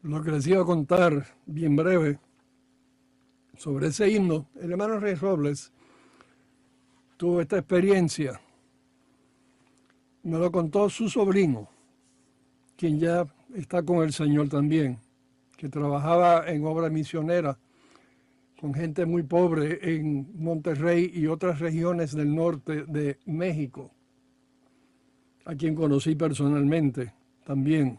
[0.02, 2.18] Lo que les iba a contar bien breve
[3.56, 5.72] sobre ese himno, el hermano Rey Robles
[7.16, 8.40] tuvo esta experiencia.
[10.22, 11.68] Me lo contó su sobrino,
[12.76, 14.98] quien ya está con el Señor también,
[15.56, 17.58] que trabajaba en obra misionera
[18.58, 23.90] con gente muy pobre en Monterrey y otras regiones del norte de México,
[25.46, 27.12] a quien conocí personalmente
[27.44, 27.98] también.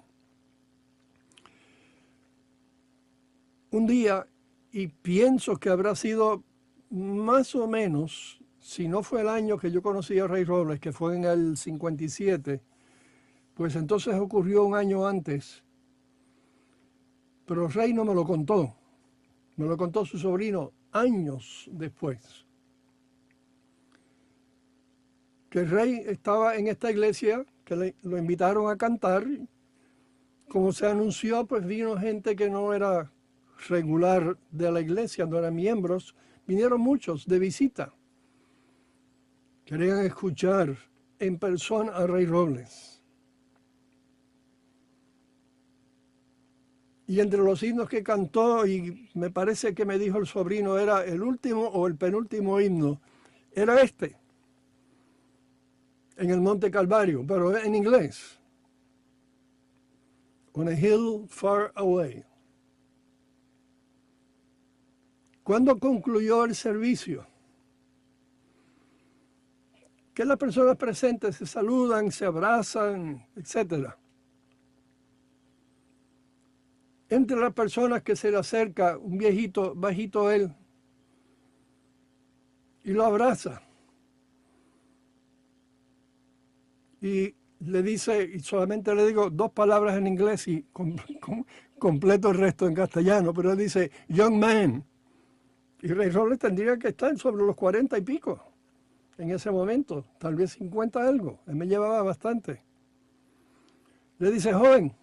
[3.71, 4.27] Un día,
[4.73, 6.43] y pienso que habrá sido
[6.89, 10.91] más o menos, si no fue el año que yo conocí a Rey Robles, que
[10.91, 12.61] fue en el 57,
[13.53, 15.63] pues entonces ocurrió un año antes.
[17.45, 18.75] Pero Rey no me lo contó,
[19.55, 22.45] me lo contó su sobrino años después.
[25.49, 29.25] Que el rey estaba en esta iglesia, que le, lo invitaron a cantar.
[30.49, 33.11] Como se anunció, pues vino gente que no era
[33.67, 36.15] regular de la iglesia, no eran miembros.
[36.45, 37.93] Vinieron muchos de visita.
[39.65, 40.75] Querían escuchar
[41.19, 43.01] en persona a Rey Robles.
[47.07, 51.03] Y entre los himnos que cantó, y me parece que me dijo el sobrino, era
[51.03, 53.01] el último o el penúltimo himno,
[53.51, 54.17] era este,
[56.15, 58.39] en el Monte Calvario, pero en inglés.
[60.53, 62.23] On a hill far away.
[65.43, 67.25] Cuando concluyó el servicio,
[70.13, 73.97] que las personas presentes se saludan, se abrazan, etcétera.
[77.11, 80.55] entre las personas que se le acerca un viejito, bajito él,
[82.85, 83.61] y lo abraza.
[87.01, 90.65] Y le dice, y solamente le digo dos palabras en inglés y
[91.77, 94.85] completo el resto en castellano, pero él dice, young man.
[95.81, 98.43] Y Rey Robles tendría que estar sobre los cuarenta y pico
[99.17, 101.39] en ese momento, tal vez cincuenta algo.
[101.47, 102.61] Él me llevaba bastante.
[104.19, 104.95] Le dice, joven,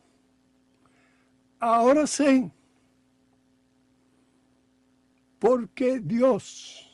[1.61, 2.51] Ahora sé
[5.39, 6.85] por qué Dios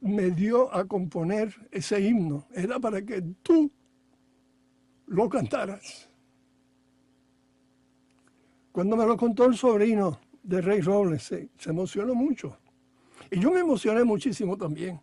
[0.00, 2.46] me dio a componer ese himno.
[2.52, 3.70] Era para que tú
[5.06, 6.10] lo cantaras.
[8.70, 12.56] Cuando me lo contó el sobrino de Rey Robles, se, se emocionó mucho.
[13.30, 15.00] Y yo me emocioné muchísimo también.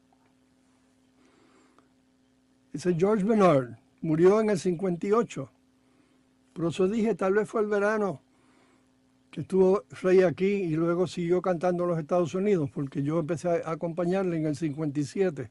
[2.72, 5.52] Ese George Bernard murió en el 58
[6.54, 8.22] por eso dije, tal vez fue el verano
[9.30, 13.50] que estuvo Rey aquí y luego siguió cantando en los Estados Unidos, porque yo empecé
[13.50, 15.50] a acompañarle en el 57.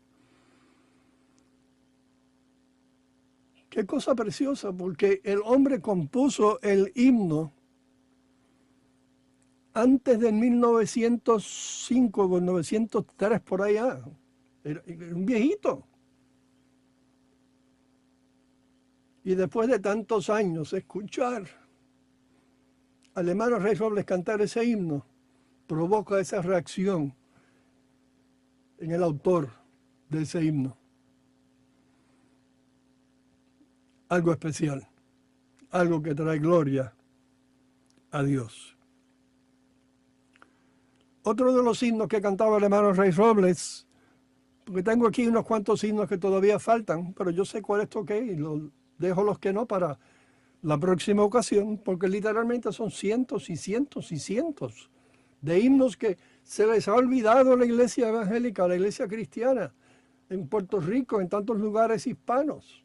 [3.71, 7.55] Qué cosa preciosa, porque el hombre compuso el himno
[9.75, 14.03] antes de 1905 o 1903 por allá.
[14.65, 15.87] Era un viejito.
[19.25, 21.45] Y después de tantos años escuchar
[23.15, 25.05] al hermano Rey Robles cantar ese himno,
[25.67, 27.15] provoca esa reacción
[28.79, 29.51] en el autor
[30.09, 30.77] de ese himno.
[34.09, 34.89] Algo especial,
[35.71, 36.95] algo que trae gloria
[38.11, 38.77] a Dios.
[41.23, 43.87] Otro de los himnos que cantaba el hermano Rey Robles,
[44.65, 48.19] porque tengo aquí unos cuantos himnos que todavía faltan, pero yo sé cuál es toque
[48.19, 49.99] y lo, dejo los que no para
[50.63, 54.91] la próxima ocasión, porque literalmente son cientos y cientos y cientos
[55.41, 59.75] de himnos que se les ha olvidado la iglesia evangélica, la iglesia cristiana,
[60.29, 62.85] en Puerto Rico, en tantos lugares hispanos.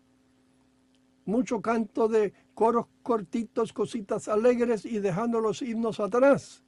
[1.25, 6.64] Mucho canto de coros cortitos, cositas alegres y dejando los himnos atrás.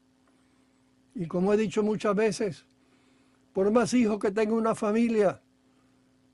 [1.19, 2.63] Y como he dicho muchas veces,
[3.51, 5.41] por más hijos que tenga una familia,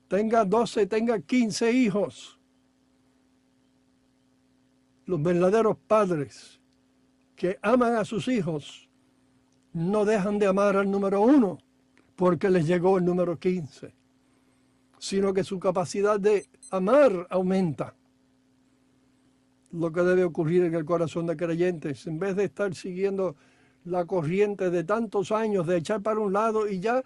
[0.08, 2.38] tenga 12, tenga 15 hijos,
[5.06, 6.60] los verdaderos padres
[7.34, 8.90] que aman a sus hijos
[9.72, 11.58] no dejan de amar al número uno
[12.14, 13.94] porque les llegó el número 15,
[14.98, 17.94] sino que su capacidad de amar aumenta.
[19.72, 23.34] Lo que debe ocurrir en el corazón de creyentes, en vez de estar siguiendo
[23.84, 27.02] la corriente de tantos años, de echar para un lado y ya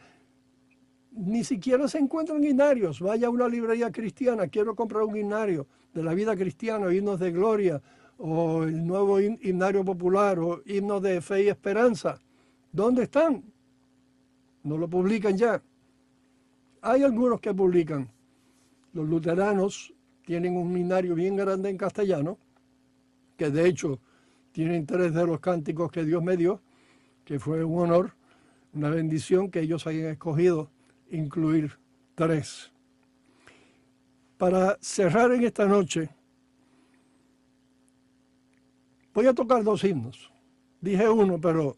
[1.13, 3.01] ni siquiera se encuentran guinarios.
[3.01, 7.33] Vaya a una librería cristiana, quiero comprar un guinario de la vida cristiana, himnos de
[7.33, 7.83] gloria,
[8.19, 12.21] o el nuevo himnario popular, o himnos de fe y esperanza.
[12.73, 13.43] ¿Dónde están?
[14.63, 15.63] No lo publican ya.
[16.83, 18.09] Hay algunos que publican.
[18.93, 19.93] Los luteranos
[20.25, 22.39] tienen un himnario bien grande en castellano,
[23.37, 24.01] que de hecho
[24.53, 26.61] tienen tres de los cánticos que Dios me dio,
[27.29, 28.15] que fue un honor,
[28.73, 30.71] una bendición que ellos hayan escogido
[31.11, 31.79] incluir
[32.15, 32.73] tres.
[34.39, 36.09] Para cerrar en esta noche,
[39.13, 40.33] voy a tocar dos himnos.
[40.81, 41.77] Dije uno, pero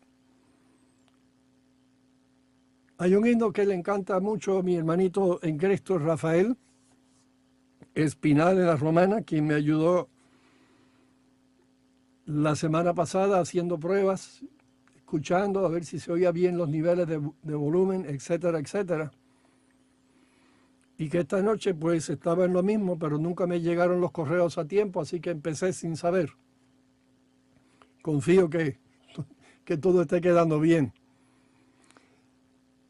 [2.99, 6.57] hay un himno que le encanta mucho a mi hermanito en Cristo, Rafael
[7.97, 10.09] Espinal en la Romana, quien me ayudó
[12.25, 14.45] la semana pasada haciendo pruebas,
[15.11, 19.11] escuchando a ver si se oía bien los niveles de, de volumen, etcétera, etcétera
[20.99, 24.59] y que esta noche pues estaba en lo mismo, pero nunca me llegaron los correos
[24.59, 26.31] a tiempo, así que empecé sin saber.
[28.03, 28.79] Confío que,
[29.65, 30.93] que todo esté quedando bien.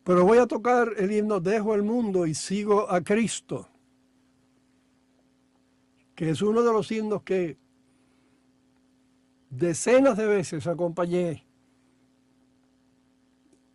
[0.03, 3.69] Pero voy a tocar el himno Dejo el mundo y sigo a Cristo,
[6.17, 7.57] que es uno de los himnos que
[9.51, 11.45] decenas de veces acompañé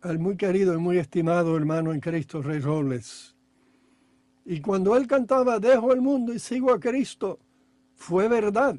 [0.06, 3.34] al muy querido y muy estimado hermano en Cristo, Rey Robles.
[4.44, 7.40] Y cuando él cantaba, dejo el mundo y sigo a Cristo,
[7.94, 8.78] fue verdad,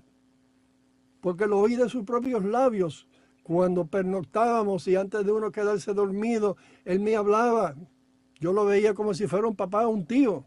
[1.19, 3.07] porque lo oí de sus propios labios.
[3.43, 7.75] Cuando pernoctábamos y antes de uno quedarse dormido, él me hablaba.
[8.39, 10.45] Yo lo veía como si fuera un papá o un tío.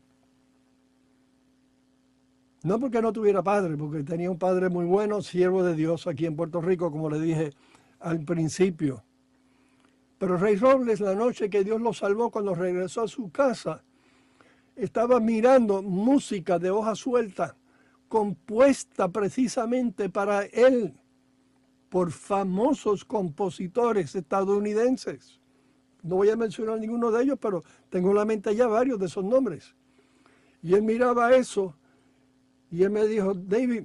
[2.62, 6.26] No porque no tuviera padre, porque tenía un padre muy bueno, siervo de Dios aquí
[6.26, 7.52] en Puerto Rico, como le dije
[8.00, 9.02] al principio.
[10.20, 13.82] Pero Rey Robles, la noche que Dios lo salvó cuando regresó a su casa,
[14.76, 17.56] estaba mirando música de hoja suelta
[18.06, 20.92] compuesta precisamente para él
[21.88, 25.40] por famosos compositores estadounidenses.
[26.02, 29.06] No voy a mencionar ninguno de ellos, pero tengo en la mente ya varios de
[29.06, 29.74] esos nombres.
[30.62, 31.74] Y él miraba eso
[32.70, 33.84] y él me dijo, David,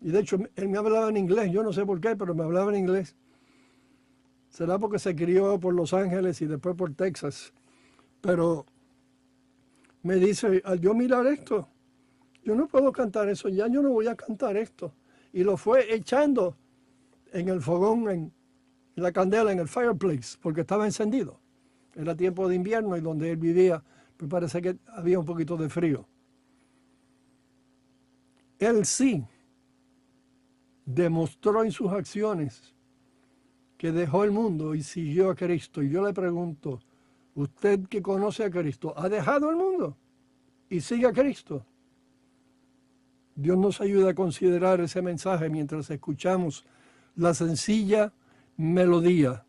[0.00, 2.44] y de hecho él me hablaba en inglés, yo no sé por qué, pero me
[2.44, 3.14] hablaba en inglés.
[4.48, 7.52] Será porque se crió por Los Ángeles y después por Texas.
[8.20, 8.66] Pero
[10.02, 11.68] me dice, al yo mirar esto,
[12.42, 14.94] yo no puedo cantar eso, ya yo no voy a cantar esto.
[15.32, 16.56] Y lo fue echando
[17.32, 18.32] en el fogón, en,
[18.96, 21.38] la candela, en el fireplace, porque estaba encendido.
[21.94, 23.82] Era tiempo de invierno y donde él vivía,
[24.18, 26.08] me parece que había un poquito de frío.
[28.58, 29.24] Él sí
[30.84, 32.74] demostró en sus acciones
[33.78, 35.82] que dejó el mundo y siguió a Cristo.
[35.82, 36.80] Y yo le pregunto,
[37.38, 39.96] Usted que conoce a Cristo, ¿ha dejado el mundo
[40.68, 41.64] y sigue a Cristo?
[43.36, 46.66] Dios nos ayuda a considerar ese mensaje mientras escuchamos
[47.14, 48.12] la sencilla
[48.56, 49.44] melodía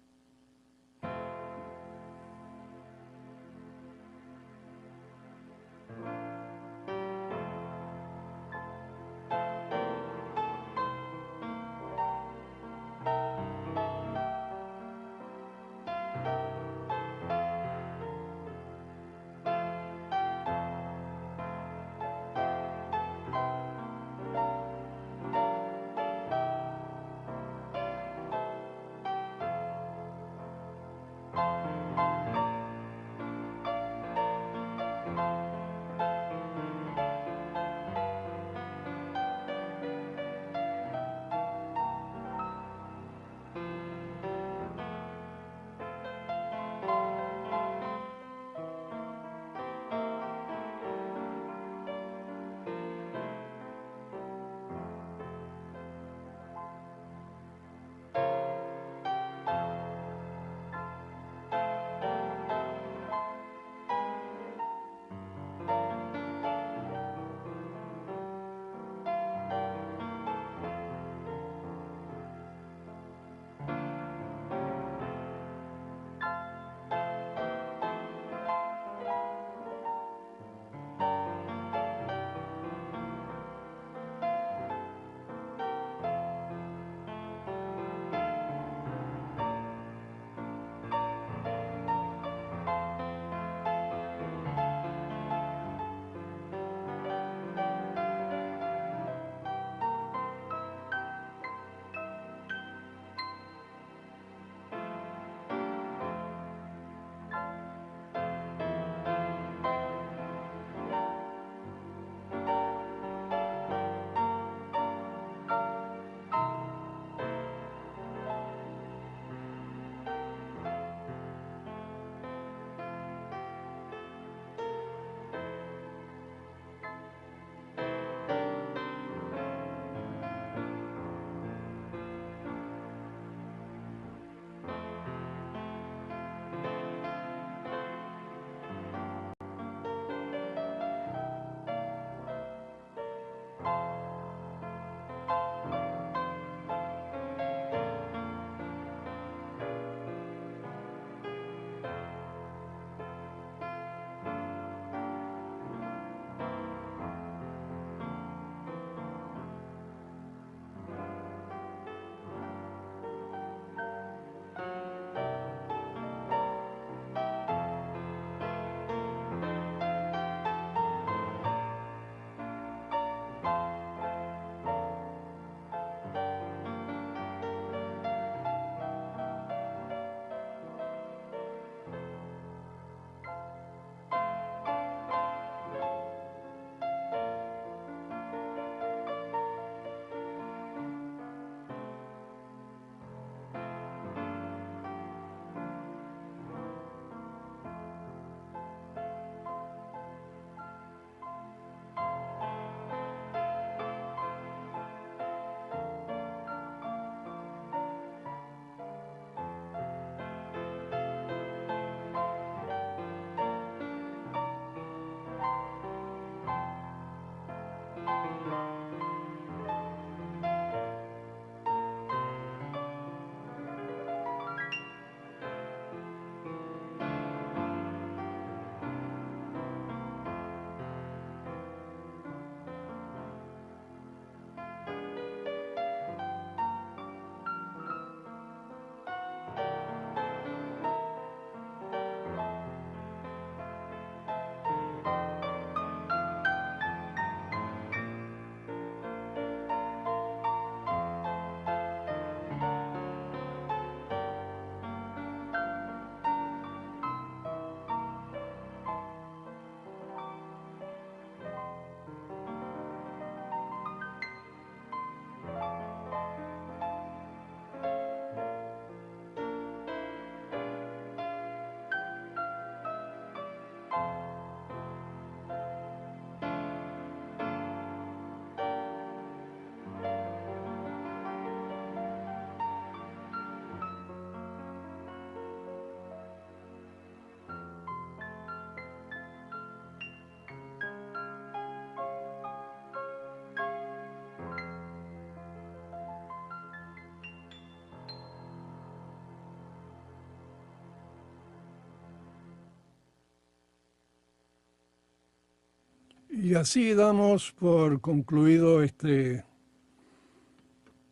[306.31, 309.43] Y así damos por concluido este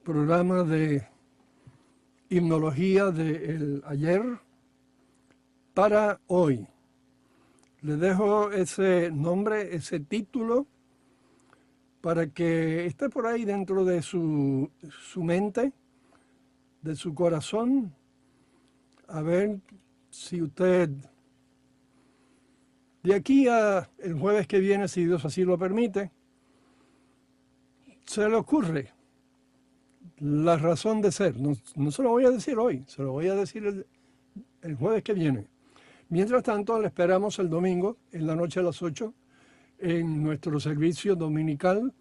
[0.04, 1.08] programa de
[2.30, 4.22] himnología del ayer
[5.74, 6.68] para hoy.
[7.82, 10.68] Le dejo ese nombre, ese título,
[12.00, 15.74] para que esté por ahí dentro de su, su mente,
[16.84, 17.92] de su corazón,
[19.08, 19.60] a ver
[20.12, 20.92] si usted
[23.08, 26.12] de aquí a el jueves que viene, si Dios así lo permite,
[28.06, 28.92] se le ocurre
[30.20, 31.38] la razón de ser.
[31.40, 31.56] No,
[31.90, 33.86] se lo voy a decir hoy, se lo voy a decir el,
[34.62, 35.48] el jueves que viene.
[36.10, 39.14] Mientras tanto, le esperamos el domingo, en la noche a las 8,
[39.80, 41.94] en nuestro servicio dominical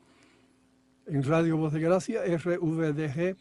[1.06, 3.36] en Radio Voz de Gracia, rvdg.tv.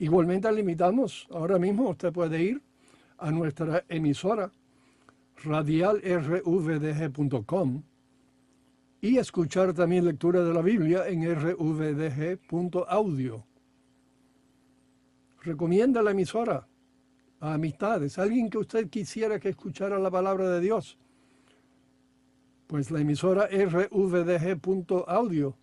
[0.00, 2.60] Igualmente le invitamos, ahora mismo usted puede ir
[3.18, 4.50] a nuestra emisora
[5.44, 7.82] radialrvdg.com
[9.00, 13.44] y escuchar también lectura de la Biblia en rvdg.audio.
[15.42, 16.66] Recomienda la emisora
[17.40, 20.98] a amistades, alguien que usted quisiera que escuchara la palabra de Dios.
[22.66, 25.56] Pues la emisora rvdg.audio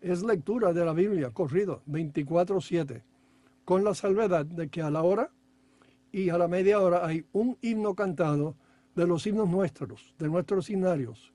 [0.00, 3.02] es lectura de la Biblia, corrido, 24-7,
[3.64, 5.30] con la salvedad de que a la hora
[6.12, 8.54] y a la media hora hay un himno cantado
[8.96, 11.32] de los himnos nuestros, de nuestros himnarios,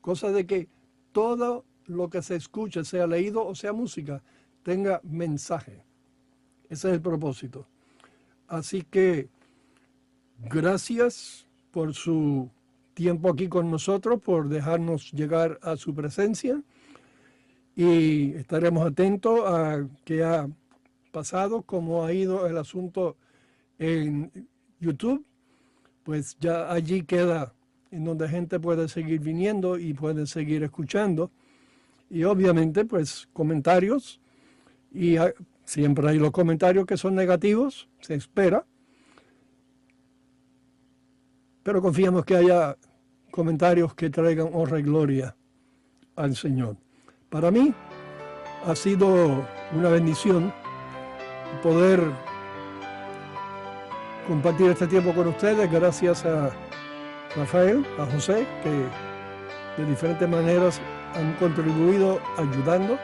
[0.00, 0.68] cosa de que
[1.12, 4.22] todo lo que se escuche, sea leído o sea música,
[4.62, 5.84] tenga mensaje.
[6.68, 7.66] Ese es el propósito.
[8.48, 9.28] Así que
[10.50, 12.50] gracias por su
[12.94, 16.60] tiempo aquí con nosotros, por dejarnos llegar a su presencia
[17.76, 20.48] y estaremos atentos a qué ha
[21.12, 23.16] pasado, cómo ha ido el asunto
[23.78, 24.48] en
[24.80, 25.24] YouTube
[26.04, 27.52] pues ya allí queda
[27.90, 31.30] en donde gente puede seguir viniendo y puede seguir escuchando.
[32.10, 34.20] Y obviamente, pues comentarios,
[34.92, 35.16] y
[35.64, 38.64] siempre hay los comentarios que son negativos, se espera,
[41.62, 42.76] pero confiamos que haya
[43.30, 45.34] comentarios que traigan honra y gloria
[46.14, 46.76] al Señor.
[47.30, 47.72] Para mí
[48.66, 50.52] ha sido una bendición
[51.62, 52.00] poder
[54.26, 56.50] compartir este tiempo con ustedes gracias a
[57.36, 60.80] Rafael, a José, que de diferentes maneras
[61.14, 62.98] han contribuido ayudando.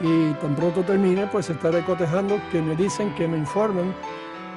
[0.00, 3.94] Y tan pronto termine, pues estaré cotejando que me dicen, que me informen.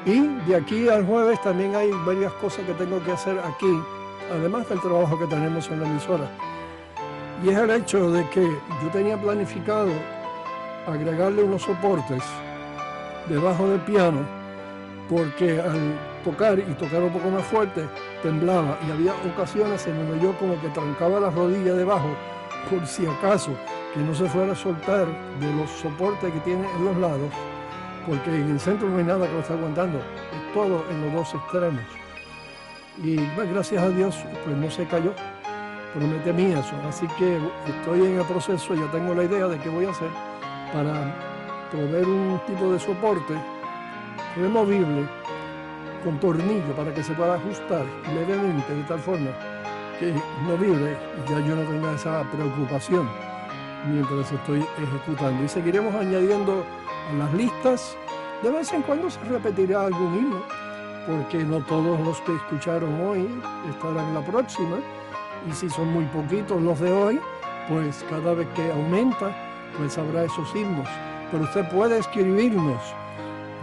[0.06, 3.80] Y de aquí al jueves también hay varias cosas que tengo que hacer aquí,
[4.32, 6.30] además del trabajo que tenemos en la emisora.
[7.44, 9.92] Y es el hecho de que yo tenía planificado
[10.88, 12.24] agregarle unos soportes
[13.28, 14.45] debajo del piano
[15.10, 17.86] porque al tocar y tocar un poco más fuerte
[18.24, 18.78] temblaba.
[18.88, 22.10] Y había ocasiones en donde yo como que trancaba la rodilla debajo
[22.70, 23.52] por si acaso
[23.94, 25.08] que no se fuera a soltar
[25.40, 27.32] de los soportes que tiene en los lados
[28.08, 31.14] porque en el centro no hay nada que lo esté aguantando, es todo en los
[31.14, 31.82] dos extremos.
[33.04, 35.12] Y pues, gracias a Dios pues no se cayó,
[35.94, 39.86] prometí eso, así que estoy en el proceso, ya tengo la idea de qué voy
[39.86, 40.10] a hacer
[40.72, 41.14] para
[41.72, 43.34] proveer un tipo de soporte
[44.36, 45.08] removible
[46.04, 49.32] con tornillo para que se pueda ajustar levemente de tal forma
[50.00, 50.14] que
[50.46, 50.98] no vibre
[51.28, 53.08] ya yo no tenga esa preocupación
[53.88, 55.44] mientras estoy ejecutando.
[55.44, 56.64] Y seguiremos añadiendo
[57.12, 57.98] a las listas.
[58.44, 60.44] De vez en cuando se repetirá algún himno,
[61.08, 63.30] porque no todos los que escucharon hoy
[63.70, 64.78] estarán la próxima.
[65.50, 67.20] Y si son muy poquitos los de hoy,
[67.70, 69.32] pues cada vez que aumenta,
[69.78, 70.88] pues habrá esos himnos.
[71.32, 72.82] Pero usted puede escribirnos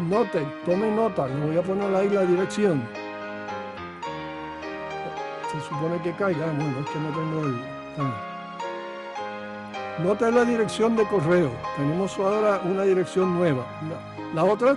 [0.00, 2.82] Note, tome nota, le voy a poner ahí la dirección.
[5.50, 7.56] Se supone que caiga, bueno, es que no tengo el...
[10.02, 11.50] Note la dirección de correo.
[11.76, 13.66] Tenemos ahora una dirección nueva.
[14.34, 14.76] La, otra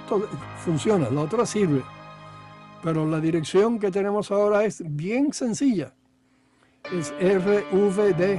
[0.63, 1.81] funciona, la otra sirve.
[2.83, 5.93] Pero la dirección que tenemos ahora es bien sencilla.
[6.91, 8.35] Es rvdgtv.tv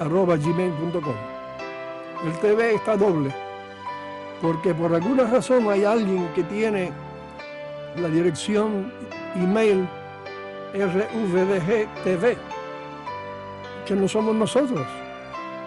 [0.00, 1.33] arroba gmail.com.
[2.24, 3.30] El TV está doble,
[4.40, 6.90] porque por alguna razón hay alguien que tiene
[7.96, 8.90] la dirección
[9.34, 9.86] email
[10.72, 12.36] RVDG
[13.86, 14.86] que no somos nosotros.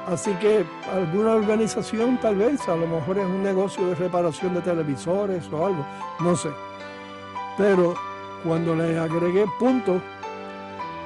[0.07, 4.61] Así que alguna organización tal vez, a lo mejor es un negocio de reparación de
[4.61, 5.85] televisores o algo,
[6.21, 6.49] no sé.
[7.57, 7.93] Pero
[8.43, 10.01] cuando le agregué punto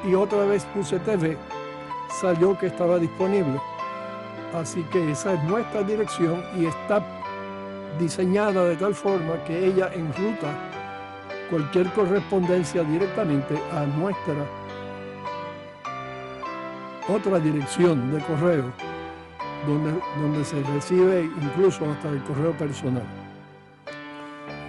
[0.08, 1.38] y otra vez puse TV,
[2.22, 3.60] salió que estaba disponible.
[4.54, 7.02] Así que esa es nuestra dirección y está
[8.00, 10.54] diseñada de tal forma que ella enruta
[11.50, 14.34] cualquier correspondencia directamente a nuestra
[17.08, 18.72] otra dirección de correo,
[19.68, 23.04] donde, donde se recibe incluso hasta el correo personal.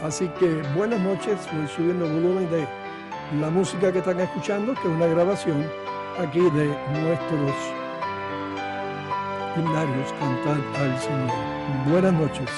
[0.02, 2.66] Así que buenas noches, voy subiendo el volumen de
[3.40, 5.64] la música que están escuchando, que es una grabación
[6.18, 6.66] aquí de
[7.00, 7.81] nuestros
[9.56, 11.30] himnarios Cantar al Señor.
[11.88, 12.50] Buenas noches.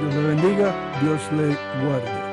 [0.00, 2.27] Dios le bendiga, Dios le guarde.